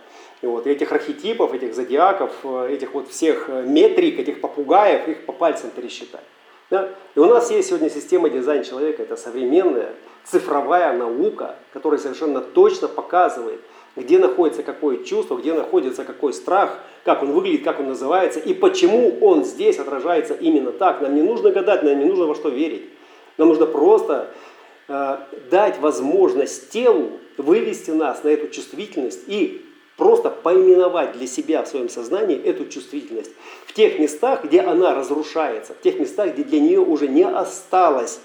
И 0.42 0.46
вот 0.46 0.66
этих 0.66 0.92
архетипов, 0.92 1.54
этих 1.54 1.74
зодиаков, 1.74 2.44
этих 2.68 2.92
вот 2.92 3.08
всех 3.08 3.48
метрик, 3.48 4.18
этих 4.18 4.40
попугаев, 4.40 5.08
их 5.08 5.24
по 5.24 5.32
пальцам 5.32 5.70
пересчитать. 5.70 6.24
Да? 6.70 6.90
И 7.14 7.18
у 7.18 7.26
нас 7.26 7.50
есть 7.50 7.68
сегодня 7.68 7.88
система 7.88 8.28
дизайн 8.28 8.64
человека, 8.64 9.02
это 9.02 9.16
современная 9.16 9.94
цифровая 10.24 10.92
наука, 10.92 11.56
которая 11.72 12.00
совершенно 12.00 12.40
точно 12.40 12.88
показывает, 12.88 13.60
где 13.94 14.18
находится 14.18 14.62
какое 14.62 15.04
чувство, 15.04 15.36
где 15.36 15.54
находится 15.54 16.04
какой 16.04 16.32
страх, 16.32 16.80
как 17.04 17.22
он 17.22 17.32
выглядит, 17.32 17.64
как 17.64 17.80
он 17.80 17.86
называется, 17.86 18.40
и 18.40 18.52
почему 18.52 19.16
он 19.20 19.44
здесь 19.44 19.78
отражается 19.78 20.34
именно 20.34 20.72
так. 20.72 21.00
Нам 21.00 21.14
не 21.14 21.22
нужно 21.22 21.50
гадать, 21.50 21.82
нам 21.82 21.98
не 21.98 22.04
нужно 22.04 22.26
во 22.26 22.34
что 22.34 22.48
верить. 22.48 22.90
Нам 23.38 23.48
нужно 23.48 23.66
просто 23.66 24.14
э, 24.24 24.55
дать 24.88 25.80
возможность 25.80 26.70
телу 26.70 27.18
вывести 27.36 27.90
нас 27.90 28.22
на 28.22 28.28
эту 28.28 28.48
чувствительность 28.48 29.20
и 29.26 29.66
просто 29.96 30.30
поименовать 30.30 31.12
для 31.12 31.26
себя 31.26 31.62
в 31.62 31.68
своем 31.68 31.88
сознании 31.88 32.36
эту 32.36 32.66
чувствительность. 32.66 33.32
В 33.66 33.72
тех 33.72 33.98
местах, 33.98 34.44
где 34.44 34.60
она 34.60 34.94
разрушается, 34.94 35.74
в 35.74 35.80
тех 35.80 35.98
местах, 35.98 36.34
где 36.34 36.44
для 36.44 36.60
нее 36.60 36.80
уже 36.80 37.08
не 37.08 37.24
осталось 37.24 38.20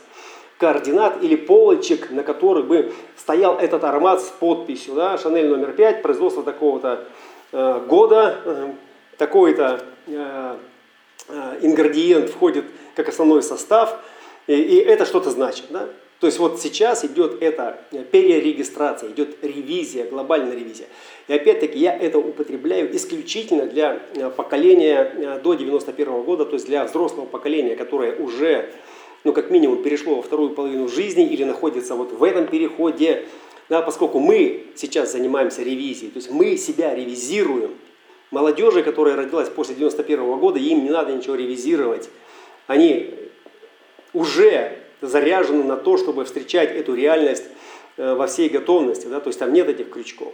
координат 0.57 1.23
или 1.23 1.35
полочек, 1.35 2.11
на 2.11 2.23
которых 2.23 2.67
бы 2.67 2.93
стоял 3.17 3.57
этот 3.57 3.83
аромат 3.83 4.21
с 4.21 4.25
подписью. 4.25 4.93
Да, 4.93 5.17
Шанель 5.17 5.49
номер 5.49 5.71
5, 5.71 6.03
производство 6.03 6.43
такого-то 6.43 7.05
э, 7.51 7.81
года, 7.87 8.37
э, 8.45 8.73
такой-то 9.17 9.81
э, 10.05 10.55
э, 11.29 11.57
ингредиент 11.61 12.29
входит 12.29 12.65
как 12.95 13.09
основной 13.09 13.41
состав, 13.41 13.97
и, 14.45 14.53
и 14.53 14.75
это 14.77 15.05
что-то 15.05 15.31
значит. 15.31 15.65
Да? 15.69 15.87
То 16.21 16.27
есть 16.27 16.37
вот 16.37 16.61
сейчас 16.61 17.03
идет 17.03 17.41
эта 17.41 17.83
перерегистрация, 18.11 19.09
идет 19.09 19.43
ревизия, 19.43 20.05
глобальная 20.05 20.55
ревизия. 20.55 20.85
И 21.27 21.33
опять-таки 21.33 21.79
я 21.79 21.97
это 21.97 22.19
употребляю 22.19 22.95
исключительно 22.95 23.65
для 23.65 23.99
э, 24.13 24.29
поколения 24.29 25.11
э, 25.15 25.39
до 25.43 25.55
91 25.55 26.21
года, 26.21 26.45
то 26.45 26.53
есть 26.53 26.67
для 26.67 26.85
взрослого 26.85 27.25
поколения, 27.25 27.75
которое 27.75 28.15
уже 28.15 28.69
ну, 29.23 29.33
как 29.33 29.49
минимум, 29.49 29.81
перешло 29.81 30.13
во 30.13 30.21
вторую 30.21 30.51
половину 30.51 30.87
жизни 30.87 31.25
или 31.25 31.43
находится 31.43 31.95
вот 31.95 32.11
в 32.11 32.23
этом 32.23 32.45
переходе, 32.45 33.25
да, 33.67 33.81
поскольку 33.81 34.19
мы 34.19 34.67
сейчас 34.75 35.13
занимаемся 35.13 35.63
ревизией, 35.63 36.11
то 36.11 36.17
есть 36.17 36.29
мы 36.29 36.55
себя 36.55 36.93
ревизируем. 36.93 37.71
Молодежи, 38.29 38.83
которая 38.83 39.15
родилась 39.15 39.49
после 39.49 39.73
91 39.73 40.37
года, 40.37 40.59
им 40.59 40.83
не 40.83 40.91
надо 40.91 41.13
ничего 41.13 41.33
ревизировать. 41.33 42.09
Они 42.67 43.09
уже 44.13 44.80
заряжены 45.01 45.63
на 45.63 45.75
то, 45.75 45.97
чтобы 45.97 46.25
встречать 46.25 46.75
эту 46.75 46.93
реальность 46.93 47.45
э, 47.97 48.13
во 48.13 48.27
всей 48.27 48.49
готовности, 48.49 49.07
да, 49.07 49.19
то 49.19 49.27
есть 49.27 49.39
там 49.39 49.51
нет 49.51 49.67
этих 49.67 49.89
крючков. 49.89 50.33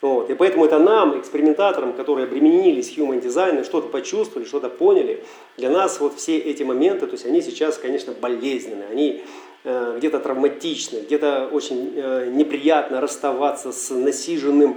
Вот. 0.00 0.30
И 0.30 0.34
поэтому 0.34 0.64
это 0.64 0.78
нам, 0.78 1.18
экспериментаторам, 1.18 1.92
которые 1.92 2.26
обременились 2.26 2.96
human 2.96 3.22
design, 3.22 3.64
что-то 3.64 3.88
почувствовали, 3.88 4.46
что-то 4.46 4.70
поняли, 4.70 5.22
для 5.58 5.68
нас 5.70 6.00
вот 6.00 6.16
все 6.16 6.38
эти 6.38 6.62
моменты, 6.62 7.06
то 7.06 7.12
есть 7.12 7.26
они 7.26 7.42
сейчас, 7.42 7.76
конечно, 7.76 8.14
болезненные, 8.14 8.88
они 8.88 9.22
э, 9.64 9.94
где-то 9.98 10.20
травматичны, 10.20 11.00
где-то 11.00 11.50
очень 11.52 11.92
э, 11.94 12.30
неприятно 12.32 13.00
расставаться 13.00 13.72
с 13.72 13.90
насиженным 13.90 14.76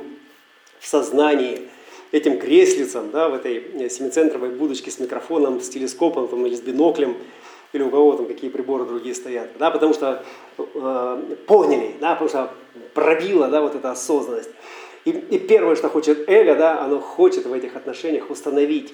в 0.80 0.88
сознании 0.88 1.70
этим 2.12 2.38
креслицам, 2.38 3.10
да, 3.10 3.30
в 3.30 3.34
этой 3.34 3.90
семицентровой 3.90 4.50
будочке 4.50 4.92
с 4.92 5.00
микрофоном, 5.00 5.62
с 5.62 5.70
телескопом 5.70 6.28
там, 6.28 6.46
или 6.46 6.54
с 6.54 6.62
биноклем, 6.62 7.16
или 7.74 7.82
у 7.82 7.90
кого 7.90 8.16
там 8.16 8.28
какие 8.28 8.50
приборы 8.50 8.86
другие 8.86 9.16
стоят, 9.16 9.50
да, 9.58 9.72
потому 9.72 9.94
что 9.94 10.24
э, 10.58 11.36
поняли, 11.48 11.96
да, 12.00 12.14
потому 12.14 12.30
что 12.30 12.54
пробила, 12.94 13.48
да, 13.48 13.62
вот 13.62 13.76
эта 13.76 13.92
осознанность. 13.92 14.52
И, 15.06 15.10
и 15.10 15.40
первое, 15.40 15.76
что 15.76 15.90
хочет 15.90 16.30
эго, 16.30 16.56
да, 16.56 16.82
оно 16.82 17.00
хочет 17.00 17.46
в 17.46 17.52
этих 17.52 17.76
отношениях 17.76 18.30
установить 18.30 18.94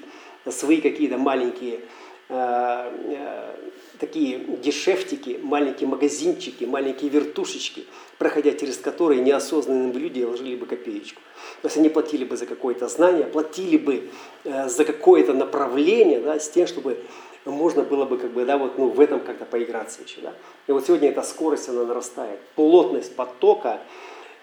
свои 0.49 0.81
какие-то 0.81 1.17
маленькие 1.17 1.81
э, 2.29 2.33
э, 2.33 3.55
такие 3.99 4.39
гешефтики, 4.39 5.39
маленькие 5.43 5.89
магазинчики, 5.89 6.63
маленькие 6.63 7.11
вертушечки, 7.11 7.85
проходя 8.17 8.53
через 8.53 8.77
которые 8.77 9.21
неосознанные 9.21 9.91
люди 9.91 10.23
ложили 10.23 10.55
бы 10.55 10.65
копеечку. 10.65 11.21
То 11.61 11.67
есть 11.67 11.77
они 11.77 11.89
платили 11.89 12.23
бы 12.23 12.37
за 12.37 12.45
какое-то 12.45 12.87
знание, 12.87 13.25
платили 13.25 13.77
бы 13.77 14.09
э, 14.45 14.69
за 14.69 14.85
какое-то 14.85 15.33
направление, 15.33 16.21
да, 16.21 16.39
с 16.39 16.49
тем, 16.49 16.65
чтобы 16.65 16.97
можно 17.45 17.83
было 17.83 18.05
бы 18.05 18.17
как 18.17 18.31
бы, 18.31 18.45
да, 18.45 18.57
вот, 18.57 18.77
ну, 18.77 18.89
в 18.89 18.99
этом 18.99 19.19
как-то 19.19 19.45
поиграться 19.45 20.01
еще. 20.01 20.21
Да. 20.21 20.33
И 20.67 20.71
вот 20.71 20.85
сегодня 20.85 21.09
эта 21.09 21.21
скорость, 21.21 21.69
она 21.69 21.83
нарастает. 21.83 22.39
Плотность 22.55 23.15
потока, 23.15 23.81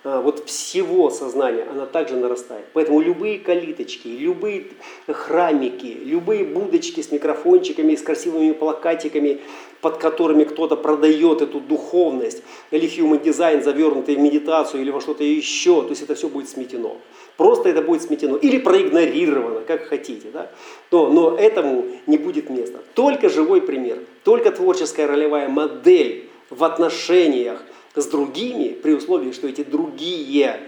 вот 0.07 0.49
всего 0.49 1.11
сознания, 1.11 1.67
она 1.69 1.85
также 1.85 2.15
нарастает. 2.15 2.65
Поэтому 2.75 3.01
любые 3.01 3.41
калиточки, 3.41 4.07
любые 4.07 4.69
храмики, 5.09 5.99
любые 6.05 6.45
будочки 6.45 7.01
с 7.01 7.11
микрофончиками, 7.11 7.97
с 7.97 8.03
красивыми 8.03 8.53
плакатиками, 8.53 9.41
под 9.81 9.97
которыми 9.97 10.45
кто-то 10.45 10.77
продает 10.77 11.43
эту 11.43 11.59
духовность, 11.59 12.45
или 12.71 12.89
human 12.89 13.21
design, 13.21 13.65
завернутый 13.65 14.15
в 14.15 14.21
медитацию, 14.21 14.83
или 14.83 14.93
во 14.93 15.01
что-то 15.01 15.25
еще, 15.25 15.83
то 15.83 15.91
есть 15.91 16.03
это 16.03 16.15
все 16.15 16.29
будет 16.29 16.49
сметено. 16.49 16.93
Просто 17.37 17.69
это 17.69 17.83
будет 17.83 18.03
сметено 18.03 18.37
или 18.37 18.59
проигнорировано, 18.59 19.63
как 19.63 19.87
хотите. 19.87 20.29
Да? 20.33 20.53
Но, 20.93 21.09
но 21.09 21.37
этому 21.37 21.85
не 22.07 22.17
будет 22.17 22.49
места. 22.49 22.79
Только 22.95 23.29
живой 23.29 23.61
пример, 23.61 23.99
только 24.23 24.53
творческая 24.53 25.09
ролевая 25.09 25.49
модель 25.49 26.29
в 26.49 26.63
отношениях– 26.63 27.61
с 27.97 28.07
другими, 28.07 28.69
при 28.69 28.93
условии, 28.93 29.33
что 29.33 29.49
эти 29.49 29.65
другие 29.65 30.61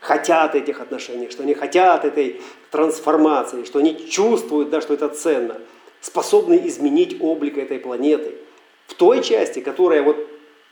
хотят 0.00 0.54
этих 0.54 0.80
отношений, 0.80 1.28
что 1.28 1.42
они 1.42 1.54
хотят 1.54 2.04
этой 2.04 2.40
трансформации, 2.70 3.64
что 3.64 3.80
они 3.80 4.08
чувствуют, 4.08 4.70
да, 4.70 4.80
что 4.80 4.94
это 4.94 5.08
ценно, 5.08 5.60
способны 6.00 6.60
изменить 6.64 7.16
облик 7.20 7.58
этой 7.58 7.80
планеты 7.80 8.36
в 8.86 8.94
той 8.94 9.22
части, 9.22 9.58
которая 9.60 10.02
вот 10.02 10.16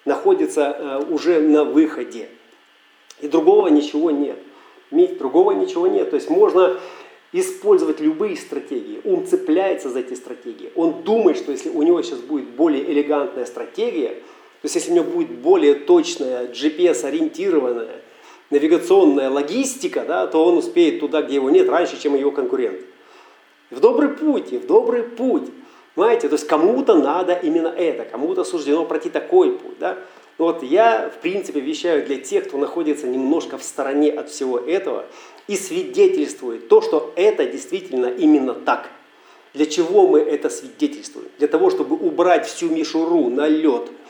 находится 0.05 0.77
э, 0.79 1.03
уже 1.11 1.41
на 1.41 1.65
выходе. 1.65 2.29
И 3.21 3.27
другого 3.27 3.67
ничего 3.69 4.13
нет. 4.13 4.39
Другого 4.91 5.53
ничего 5.53 5.89
нет. 5.89 6.11
То 6.11 6.17
есть 6.17 6.31
можно 6.31 6.79
использовать 7.33 7.99
любые 7.99 8.37
стратегии. 8.37 9.01
Ум 9.03 9.27
цепляется 9.27 9.91
за 9.91 9.99
эти 9.99 10.15
стратегии. 10.15 10.71
Он 10.77 11.03
думает, 11.03 11.37
что 11.37 11.51
если 11.51 11.71
у 11.71 11.83
него 11.83 12.01
сейчас 12.03 12.21
будет 12.21 12.51
более 12.51 12.89
элегантная 12.89 13.47
стратегия– 13.47 14.19
то 14.63 14.67
есть 14.67 14.75
если 14.75 14.93
у 14.93 14.95
него 14.95 15.05
будет 15.05 15.31
более 15.31 15.75
точная 15.75 16.47
GPS-ориентированная 16.47 18.03
навигационная 18.51 19.31
логистика, 19.31 20.05
да, 20.07 20.27
то 20.27 20.45
он 20.45 20.59
успеет 20.59 21.01
туда, 21.01 21.23
где 21.23 21.37
его 21.37 21.51
нет, 21.51 21.69
раньше, 21.69 22.01
чем 22.01 22.15
его 22.15 22.31
конкурент. 22.31 22.81
В 23.71 23.81
добрый 23.81 24.09
путь, 24.11 24.53
и 24.53 24.59
в 24.59 24.67
добрый 24.67 25.03
путь. 25.03 25.51
Понимаете, 25.95 26.29
то 26.29 26.35
есть 26.35 26.47
кому-то 26.47 26.95
надо 26.95 27.35
именно 27.35 27.69
это, 27.69 28.05
кому-то 28.05 28.45
суждено 28.45 28.85
пройти 28.85 29.11
такой 29.11 29.53
путь. 29.53 29.79
Да? 29.79 29.99
Вот 30.39 30.63
я, 30.63 31.11
в 31.11 31.21
принципе, 31.21 31.61
вещаю 31.61 32.07
для 32.07 32.17
тех, 32.17 32.47
кто 32.49 32.59
находится 32.59 33.07
немножко 33.07 33.59
в 33.59 33.63
стороне 33.65 34.13
от 34.13 34.31
всего 34.31 34.59
этого 34.59 35.07
и 35.49 35.57
свидетельствует 35.57 36.69
то, 36.69 36.81
что 36.83 37.13
это 37.17 37.47
действительно 37.47 38.07
именно 38.07 38.55
так. 38.55 38.91
Для 39.55 39.65
чего 39.65 40.07
мы 40.07 40.21
это 40.21 40.51
свидетельствуем? 40.51 41.29
Для 41.39 41.49
того, 41.49 41.71
чтобы 41.71 41.97
убрать 41.97 42.47
всю 42.47 42.69
мишуру 42.69 43.29
на 43.31 43.49
лед– 43.49 43.91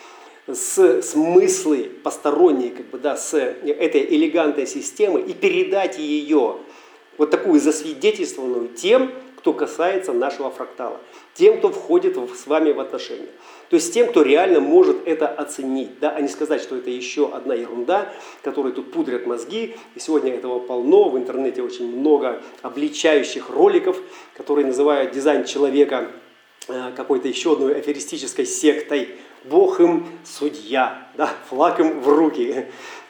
с 0.47 1.03
смыслы 1.03 1.91
посторонние, 2.03 2.71
как 2.71 2.87
бы, 2.87 2.99
да, 2.99 3.17
с 3.17 3.35
этой 3.35 4.05
элегантной 4.05 4.67
системы 4.67 5.21
и 5.21 5.33
передать 5.33 5.99
ее, 5.99 6.57
вот 7.19 7.31
такую 7.31 7.61
засвидетельствованную 7.61 8.69
тем, 8.69 9.11
кто 9.37 9.53
касается 9.53 10.13
нашего 10.13 10.51
фрактала, 10.51 11.01
тем, 11.35 11.59
кто 11.59 11.71
входит 11.71 12.17
с 12.17 12.47
вами 12.47 12.73
в 12.73 12.81
отношения. 12.81 13.29
То 13.69 13.77
есть 13.77 13.93
тем, 13.93 14.09
кто 14.09 14.23
реально 14.23 14.61
может 14.61 15.07
это 15.07 15.29
оценить, 15.29 15.99
да, 16.01 16.11
а 16.11 16.21
не 16.21 16.29
сказать, 16.29 16.63
что 16.63 16.77
это 16.77 16.91
еще 16.91 17.33
одна 17.33 17.55
ерунда, 17.55 18.13
которой 18.43 18.73
тут 18.73 18.93
пудрят 18.93 19.27
мозги. 19.27 19.77
И 19.95 20.01
сегодня 20.01 20.35
этого 20.35 20.61
полно, 20.61 21.09
в 21.09 21.17
интернете 21.17 21.63
очень 21.63 21.97
много 21.97 22.43
обличающих 22.63 23.51
роликов, 23.51 24.01
которые 24.35 24.67
называют 24.67 25.13
дизайн 25.13 25.45
человека 25.45 26.11
э, 26.69 26.93
какой-то 26.97 27.27
еще 27.29 27.53
одной 27.53 27.77
аферистической 27.77 28.47
сектой, 28.47 29.17
Бог 29.49 29.81
им 29.81 30.07
судья, 30.25 31.09
да, 31.17 31.31
флаг 31.49 31.81
им 31.81 32.01
в 32.01 32.09
руки. 32.09 32.67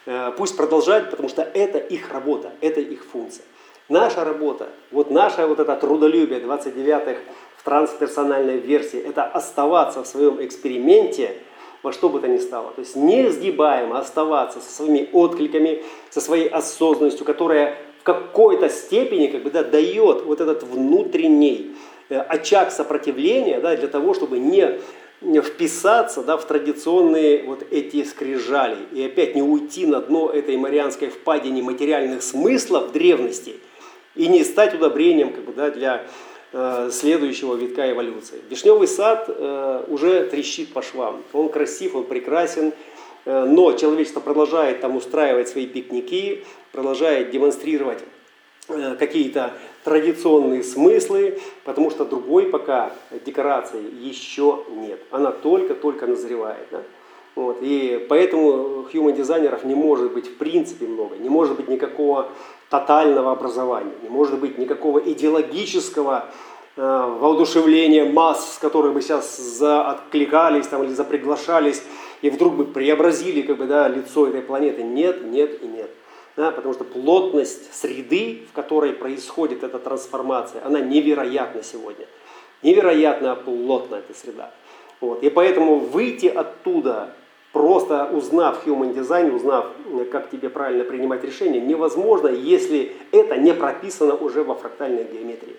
Э, 0.06 0.32
пусть 0.36 0.56
продолжают, 0.56 1.10
потому 1.10 1.28
что 1.28 1.42
это 1.42 1.78
их 1.78 2.12
работа, 2.12 2.52
это 2.60 2.80
их 2.80 3.04
функция. 3.04 3.44
Наша 3.88 4.24
работа, 4.24 4.68
вот 4.90 5.10
наше 5.10 5.46
вот 5.46 5.60
это 5.60 5.76
трудолюбие 5.76 6.40
29-х 6.40 7.20
в 7.56 7.64
трансперсональной 7.64 8.58
версии, 8.58 9.00
это 9.00 9.24
оставаться 9.24 10.02
в 10.02 10.06
своем 10.06 10.44
эксперименте 10.44 11.36
во 11.82 11.92
что 11.92 12.08
бы 12.08 12.18
то 12.18 12.26
ни 12.26 12.38
стало. 12.38 12.72
То 12.72 12.80
есть 12.80 12.96
не 12.96 13.30
сгибаемо 13.30 13.98
оставаться 13.98 14.60
со 14.60 14.72
своими 14.72 15.08
откликами, 15.12 15.84
со 16.10 16.20
своей 16.20 16.48
осознанностью, 16.48 17.24
которая 17.24 17.78
в 18.00 18.02
какой-то 18.02 18.68
степени 18.68 19.28
как 19.28 19.44
бы, 19.44 19.50
да, 19.50 19.62
дает 19.62 20.24
вот 20.24 20.40
этот 20.40 20.64
внутренний 20.64 21.76
э, 22.08 22.18
очаг 22.18 22.72
сопротивления 22.72 23.60
да, 23.60 23.76
для 23.76 23.88
того, 23.88 24.14
чтобы 24.14 24.40
не 24.40 24.80
вписаться 25.20 26.22
да, 26.22 26.36
в 26.36 26.46
традиционные 26.46 27.42
вот 27.44 27.66
эти 27.70 28.04
скрижали 28.04 28.76
и 28.92 29.04
опять 29.04 29.34
не 29.34 29.42
уйти 29.42 29.86
на 29.86 30.00
дно 30.00 30.30
этой 30.30 30.56
марианской 30.56 31.08
впадине 31.08 31.62
материальных 31.62 32.22
смыслов 32.22 32.92
древности 32.92 33.54
и 34.14 34.28
не 34.28 34.44
стать 34.44 34.74
удобрением 34.74 35.32
как 35.32 35.44
бы, 35.44 35.52
да, 35.52 35.70
для 35.70 36.06
э, 36.52 36.90
следующего 36.92 37.54
витка 37.54 37.90
эволюции. 37.90 38.40
Вишневый 38.48 38.88
сад 38.88 39.26
э, 39.28 39.84
уже 39.88 40.24
трещит 40.24 40.72
по 40.72 40.82
швам. 40.82 41.22
Он 41.32 41.48
красив, 41.48 41.94
он 41.94 42.04
прекрасен, 42.04 42.72
э, 43.24 43.44
но 43.44 43.72
человечество 43.72 44.20
продолжает 44.20 44.80
там 44.80 44.96
устраивать 44.96 45.48
свои 45.48 45.66
пикники, 45.66 46.44
продолжает 46.72 47.30
демонстрировать 47.30 48.00
какие-то 48.66 49.52
традиционные 49.84 50.62
смыслы, 50.64 51.38
потому 51.64 51.90
что 51.90 52.04
другой 52.04 52.46
пока 52.46 52.92
декорации 53.24 53.82
еще 54.00 54.64
нет. 54.70 55.00
Она 55.10 55.30
только-только 55.30 56.06
назревает. 56.06 56.66
Да? 56.70 56.82
Вот. 57.36 57.58
И 57.60 58.04
поэтому 58.08 58.86
human 58.92 59.12
дизайнеров 59.12 59.64
не 59.64 59.74
может 59.74 60.12
быть 60.12 60.26
в 60.28 60.36
принципе 60.36 60.86
много, 60.86 61.16
не 61.16 61.28
может 61.28 61.56
быть 61.56 61.68
никакого 61.68 62.28
тотального 62.70 63.30
образования, 63.32 63.92
не 64.02 64.08
может 64.08 64.40
быть 64.40 64.58
никакого 64.58 64.98
идеологического 64.98 66.24
э, 66.76 66.80
воодушевления 67.20 68.10
масс, 68.10 68.54
с 68.54 68.58
которых 68.58 68.94
бы 68.94 69.02
сейчас 69.02 69.36
заоткликались 69.36 70.66
там, 70.66 70.82
или 70.82 70.92
заприглашались, 70.92 71.82
и 72.22 72.30
вдруг 72.30 72.54
бы 72.54 72.64
преобразили 72.64 73.42
как 73.42 73.58
бы, 73.58 73.66
да, 73.66 73.86
лицо 73.86 74.26
этой 74.26 74.40
планеты. 74.40 74.82
Нет, 74.82 75.22
нет 75.24 75.62
и 75.62 75.66
нет 75.66 75.90
да, 76.36 76.50
потому 76.50 76.74
что 76.74 76.84
плотность 76.84 77.74
среды, 77.74 78.42
в 78.50 78.54
которой 78.54 78.92
происходит 78.92 79.64
эта 79.64 79.78
трансформация, 79.78 80.64
она 80.64 80.80
невероятна 80.80 81.62
сегодня. 81.62 82.06
Невероятно 82.62 83.34
плотна 83.36 83.96
эта 83.96 84.18
среда. 84.18 84.52
Вот. 85.00 85.22
И 85.22 85.30
поэтому 85.30 85.78
выйти 85.78 86.26
оттуда, 86.26 87.14
просто 87.52 88.10
узнав 88.12 88.66
human 88.66 88.94
design, 88.94 89.34
узнав, 89.34 89.66
как 90.12 90.30
тебе 90.30 90.50
правильно 90.50 90.84
принимать 90.84 91.24
решения, 91.24 91.60
невозможно, 91.60 92.28
если 92.28 92.92
это 93.12 93.36
не 93.36 93.54
прописано 93.54 94.14
уже 94.14 94.42
во 94.42 94.54
фрактальной 94.54 95.04
геометрии. 95.04 95.56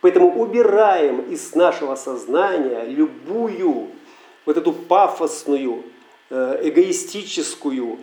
Поэтому 0.00 0.40
убираем 0.40 1.20
из 1.30 1.54
нашего 1.54 1.94
сознания 1.94 2.84
любую 2.84 3.88
вот 4.44 4.56
эту 4.56 4.72
пафосную, 4.72 5.84
э, 6.30 6.60
эгоистическую, 6.64 7.98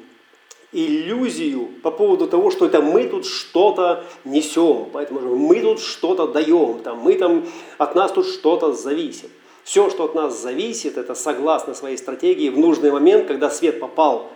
иллюзию 0.72 1.70
по 1.82 1.92
поводу 1.92 2.28
того, 2.28 2.52
что 2.52 2.66
это 2.66 2.82
мы 2.82 3.06
тут 3.06 3.26
что-то 3.26 4.04
несем, 4.24 4.90
поэтому 4.92 5.36
мы 5.36 5.62
тут 5.62 5.80
что-то 5.80 6.28
даем, 6.28 6.80
там, 6.80 7.00
мы 7.00 7.16
там, 7.16 7.46
от 7.78 7.96
нас 7.96 8.12
тут 8.12 8.28
что-то 8.28 8.74
зависит. 8.74 9.30
Все, 9.64 9.90
что 9.90 10.06
от 10.06 10.16
нас 10.16 10.42
зависит, 10.42 10.98
это 10.98 11.16
согласно 11.16 11.74
своей 11.74 11.98
стратегии 11.98 12.50
в 12.50 12.58
нужный 12.58 12.92
момент, 12.92 13.28
когда 13.28 13.50
свет 13.50 13.80
попал 13.80 14.30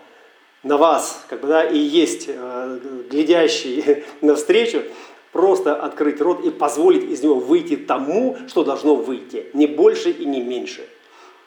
на 0.63 0.77
вас, 0.77 1.23
как 1.29 1.41
бы, 1.41 1.47
да, 1.47 1.63
и 1.63 1.77
есть 1.77 2.25
э, 2.27 2.79
глядящий 3.09 4.03
навстречу, 4.21 4.83
просто 5.31 5.75
открыть 5.75 6.21
рот 6.21 6.45
и 6.45 6.51
позволить 6.51 7.03
из 7.03 7.21
него 7.21 7.35
выйти 7.35 7.75
тому, 7.75 8.37
что 8.47 8.63
должно 8.63 8.95
выйти, 8.95 9.47
не 9.53 9.67
больше 9.67 10.11
и 10.11 10.25
не 10.25 10.41
меньше. 10.41 10.87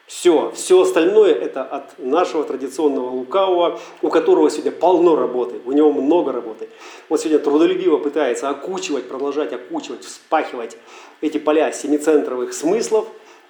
Все, 0.07 0.53
все 0.55 0.81
остальное 0.81 1.33
это 1.33 1.63
от 1.63 1.99
нашего 1.99 2.45
традиционного 2.45 3.09
лукавого, 3.09 3.77
у 4.01 4.07
которого 4.07 4.49
сегодня 4.49 4.71
полно 4.71 5.17
работы, 5.17 5.59
у 5.65 5.73
него 5.73 5.91
много 5.91 6.31
работы. 6.31 6.69
Он 7.09 7.17
сегодня 7.17 7.39
трудолюбиво 7.39 7.97
пытается 7.97 8.47
окучивать, 8.47 9.09
продолжать 9.09 9.51
окучивать, 9.51 10.05
вспахивать 10.05 10.77
эти 11.19 11.37
поля 11.39 11.73
семицентровых 11.73 12.53
смыслов, 12.53 13.05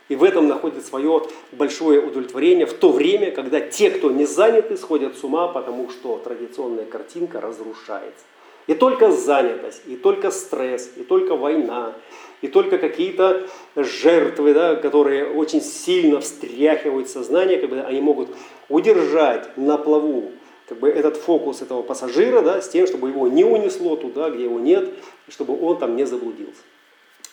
и 0.10 0.16
в 0.16 0.24
этом 0.24 0.48
находит 0.48 0.84
свое 0.84 1.22
большое 1.52 2.02
удовлетворение 2.02 2.66
в 2.66 2.74
то 2.74 2.92
время, 2.92 3.30
когда 3.30 3.60
те, 3.60 3.92
кто 3.92 4.10
не 4.10 4.26
заняты, 4.26 4.78
сходят 4.78 5.16
с 5.16 5.24
ума, 5.24 5.50
потому 5.50 5.92
что 5.92 6.18
традиционная 6.18 6.86
картинка 6.86 7.40
разрушается. 7.40 8.24
И 8.68 8.74
только 8.74 9.12
занятость, 9.12 9.82
и 9.88 9.96
только 9.96 10.30
стресс, 10.30 10.92
и 10.98 11.04
только 11.04 11.36
война, 11.36 11.94
и 12.42 12.50
только 12.50 12.78
какие-то 12.78 13.48
жертвы, 13.76 14.54
да, 14.54 14.76
которые 14.76 15.26
очень 15.32 15.62
сильно 15.62 16.20
встряхивают 16.20 17.10
сознание, 17.10 17.58
как 17.60 17.70
бы 17.70 17.80
они 17.80 18.02
могут 18.02 18.30
удержать 18.70 19.58
на 19.58 19.78
плаву 19.78 20.32
как 20.68 20.80
бы 20.80 20.90
этот 20.90 21.16
фокус 21.16 21.62
этого 21.62 21.82
пассажира, 21.82 22.42
да, 22.42 22.62
с 22.62 22.68
тем, 22.68 22.88
чтобы 22.88 23.08
его 23.08 23.30
не 23.30 23.46
унесло 23.46 23.96
туда, 23.96 24.30
где 24.30 24.44
его 24.44 24.60
нет, 24.60 24.90
чтобы 25.30 25.58
он 25.58 25.78
там 25.78 25.96
не 25.96 26.06
заблудился. 26.06 26.62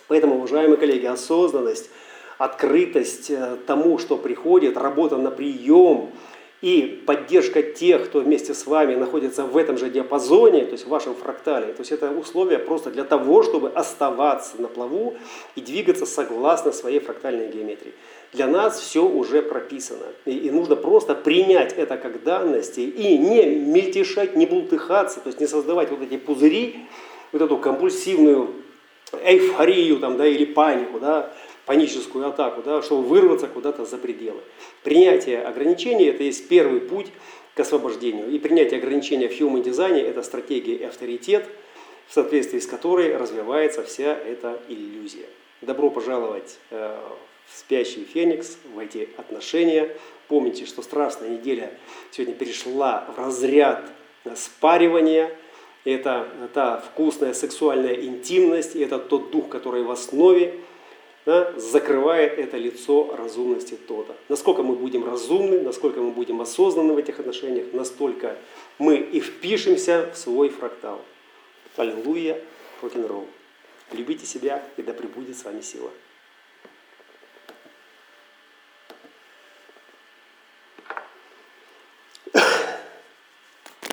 Поэтому, 0.06 0.36
уважаемые 0.36 0.76
коллеги, 0.76 1.06
осознанность, 1.06 1.90
открытость 2.38 3.30
э, 3.30 3.56
тому, 3.66 3.98
что 3.98 4.16
приходит, 4.16 4.76
работа 4.76 5.16
на 5.16 5.32
прием– 5.32 6.10
и 6.60 7.02
поддержка 7.06 7.62
тех, 7.62 8.06
кто 8.06 8.20
вместе 8.20 8.54
с 8.54 8.66
вами 8.66 8.94
находится 8.94 9.44
в 9.44 9.56
этом 9.56 9.76
же 9.76 9.90
диапазоне, 9.90 10.64
то 10.64 10.72
есть 10.72 10.86
в 10.86 10.88
вашем 10.88 11.14
фрактале, 11.14 11.72
то 11.72 11.80
есть 11.80 11.92
это 11.92 12.10
условия 12.10 12.58
просто 12.58 12.90
для 12.90 13.04
того, 13.04 13.42
чтобы 13.42 13.68
оставаться 13.68 14.60
на 14.60 14.68
плаву 14.68 15.14
и 15.56 15.60
двигаться 15.60 16.06
согласно 16.06 16.72
своей 16.72 17.00
фрактальной 17.00 17.48
геометрии. 17.50 17.92
Для 18.32 18.46
нас 18.46 18.80
все 18.80 19.04
уже 19.06 19.42
прописано. 19.42 20.06
И, 20.24 20.32
и 20.32 20.50
нужно 20.50 20.74
просто 20.74 21.14
принять 21.14 21.72
это 21.74 21.96
как 21.96 22.22
данности 22.24 22.80
и 22.80 23.16
не 23.18 23.44
мельтешать, 23.44 24.34
не 24.34 24.46
бултыхаться, 24.46 25.20
то 25.20 25.28
есть 25.28 25.40
не 25.40 25.46
создавать 25.46 25.90
вот 25.90 26.02
эти 26.02 26.16
пузыри, 26.16 26.86
вот 27.30 27.42
эту 27.42 27.58
компульсивную 27.58 28.50
эйфорию 29.22 29.98
там, 29.98 30.16
да, 30.16 30.26
или 30.26 30.44
панику, 30.44 30.98
да, 30.98 31.32
паническую 31.66 32.26
атаку, 32.26 32.62
да, 32.62 32.82
чтобы 32.82 33.02
вырваться 33.08 33.46
куда-то 33.46 33.84
за 33.84 33.96
пределы. 33.96 34.40
Принятие 34.82 35.42
ограничений– 35.42 36.04
это 36.06 36.22
есть 36.22 36.48
первый 36.48 36.80
путь 36.80 37.06
к 37.54 37.60
освобождению. 37.60 38.30
И 38.30 38.38
принятие 38.38 38.78
ограничения 38.78 39.28
в 39.28 39.32
human 39.32 39.62
дизайне– 39.62 40.00
это 40.02 40.22
стратегия 40.22 40.74
и 40.74 40.84
авторитет, 40.84 41.48
в 42.06 42.12
соответствии 42.12 42.58
с 42.58 42.66
которой 42.66 43.16
развивается 43.16 43.82
вся 43.82 44.14
эта 44.14 44.60
иллюзия. 44.68 45.26
Добро 45.62 45.88
пожаловать 45.88 46.58
э, 46.70 46.98
в 47.46 47.58
спящий 47.58 48.04
феникс, 48.04 48.58
в 48.74 48.78
эти 48.78 49.08
отношения. 49.16 49.96
Помните, 50.28 50.66
что 50.66 50.82
страстная 50.82 51.30
неделя 51.30 51.70
сегодня 52.10 52.34
перешла 52.34 53.08
в 53.14 53.18
разряд 53.18 53.90
спаривания. 54.36 55.34
Это 55.84 56.28
та 56.54 56.78
вкусная 56.78 57.34
сексуальная 57.34 57.94
интимность, 57.94 58.74
и 58.74 58.82
это 58.82 58.98
тот 58.98 59.30
дух, 59.30 59.48
который 59.48 59.82
в 59.82 59.90
основе 59.90 60.54
да, 61.26 61.52
закрывает 61.58 62.38
это 62.38 62.56
лицо 62.56 63.14
разумности 63.16 63.76
то-то. 63.76 64.14
Насколько 64.28 64.62
мы 64.62 64.74
будем 64.74 65.04
разумны, 65.04 65.60
насколько 65.60 66.00
мы 66.00 66.10
будем 66.10 66.40
осознаны 66.40 66.92
в 66.92 66.98
этих 66.98 67.18
отношениях, 67.18 67.72
настолько 67.72 68.36
мы 68.78 68.96
и 68.96 69.20
впишемся 69.20 70.10
в 70.12 70.18
свой 70.18 70.50
фрактал. 70.50 71.00
Аллилуйя, 71.76 72.40
рок-н-ролл. 72.82 73.26
Любите 73.92 74.26
себя, 74.26 74.62
и 74.76 74.82
да 74.82 74.92
пребудет 74.92 75.36
с 75.36 75.44
вами 75.44 75.60
сила. 75.60 75.90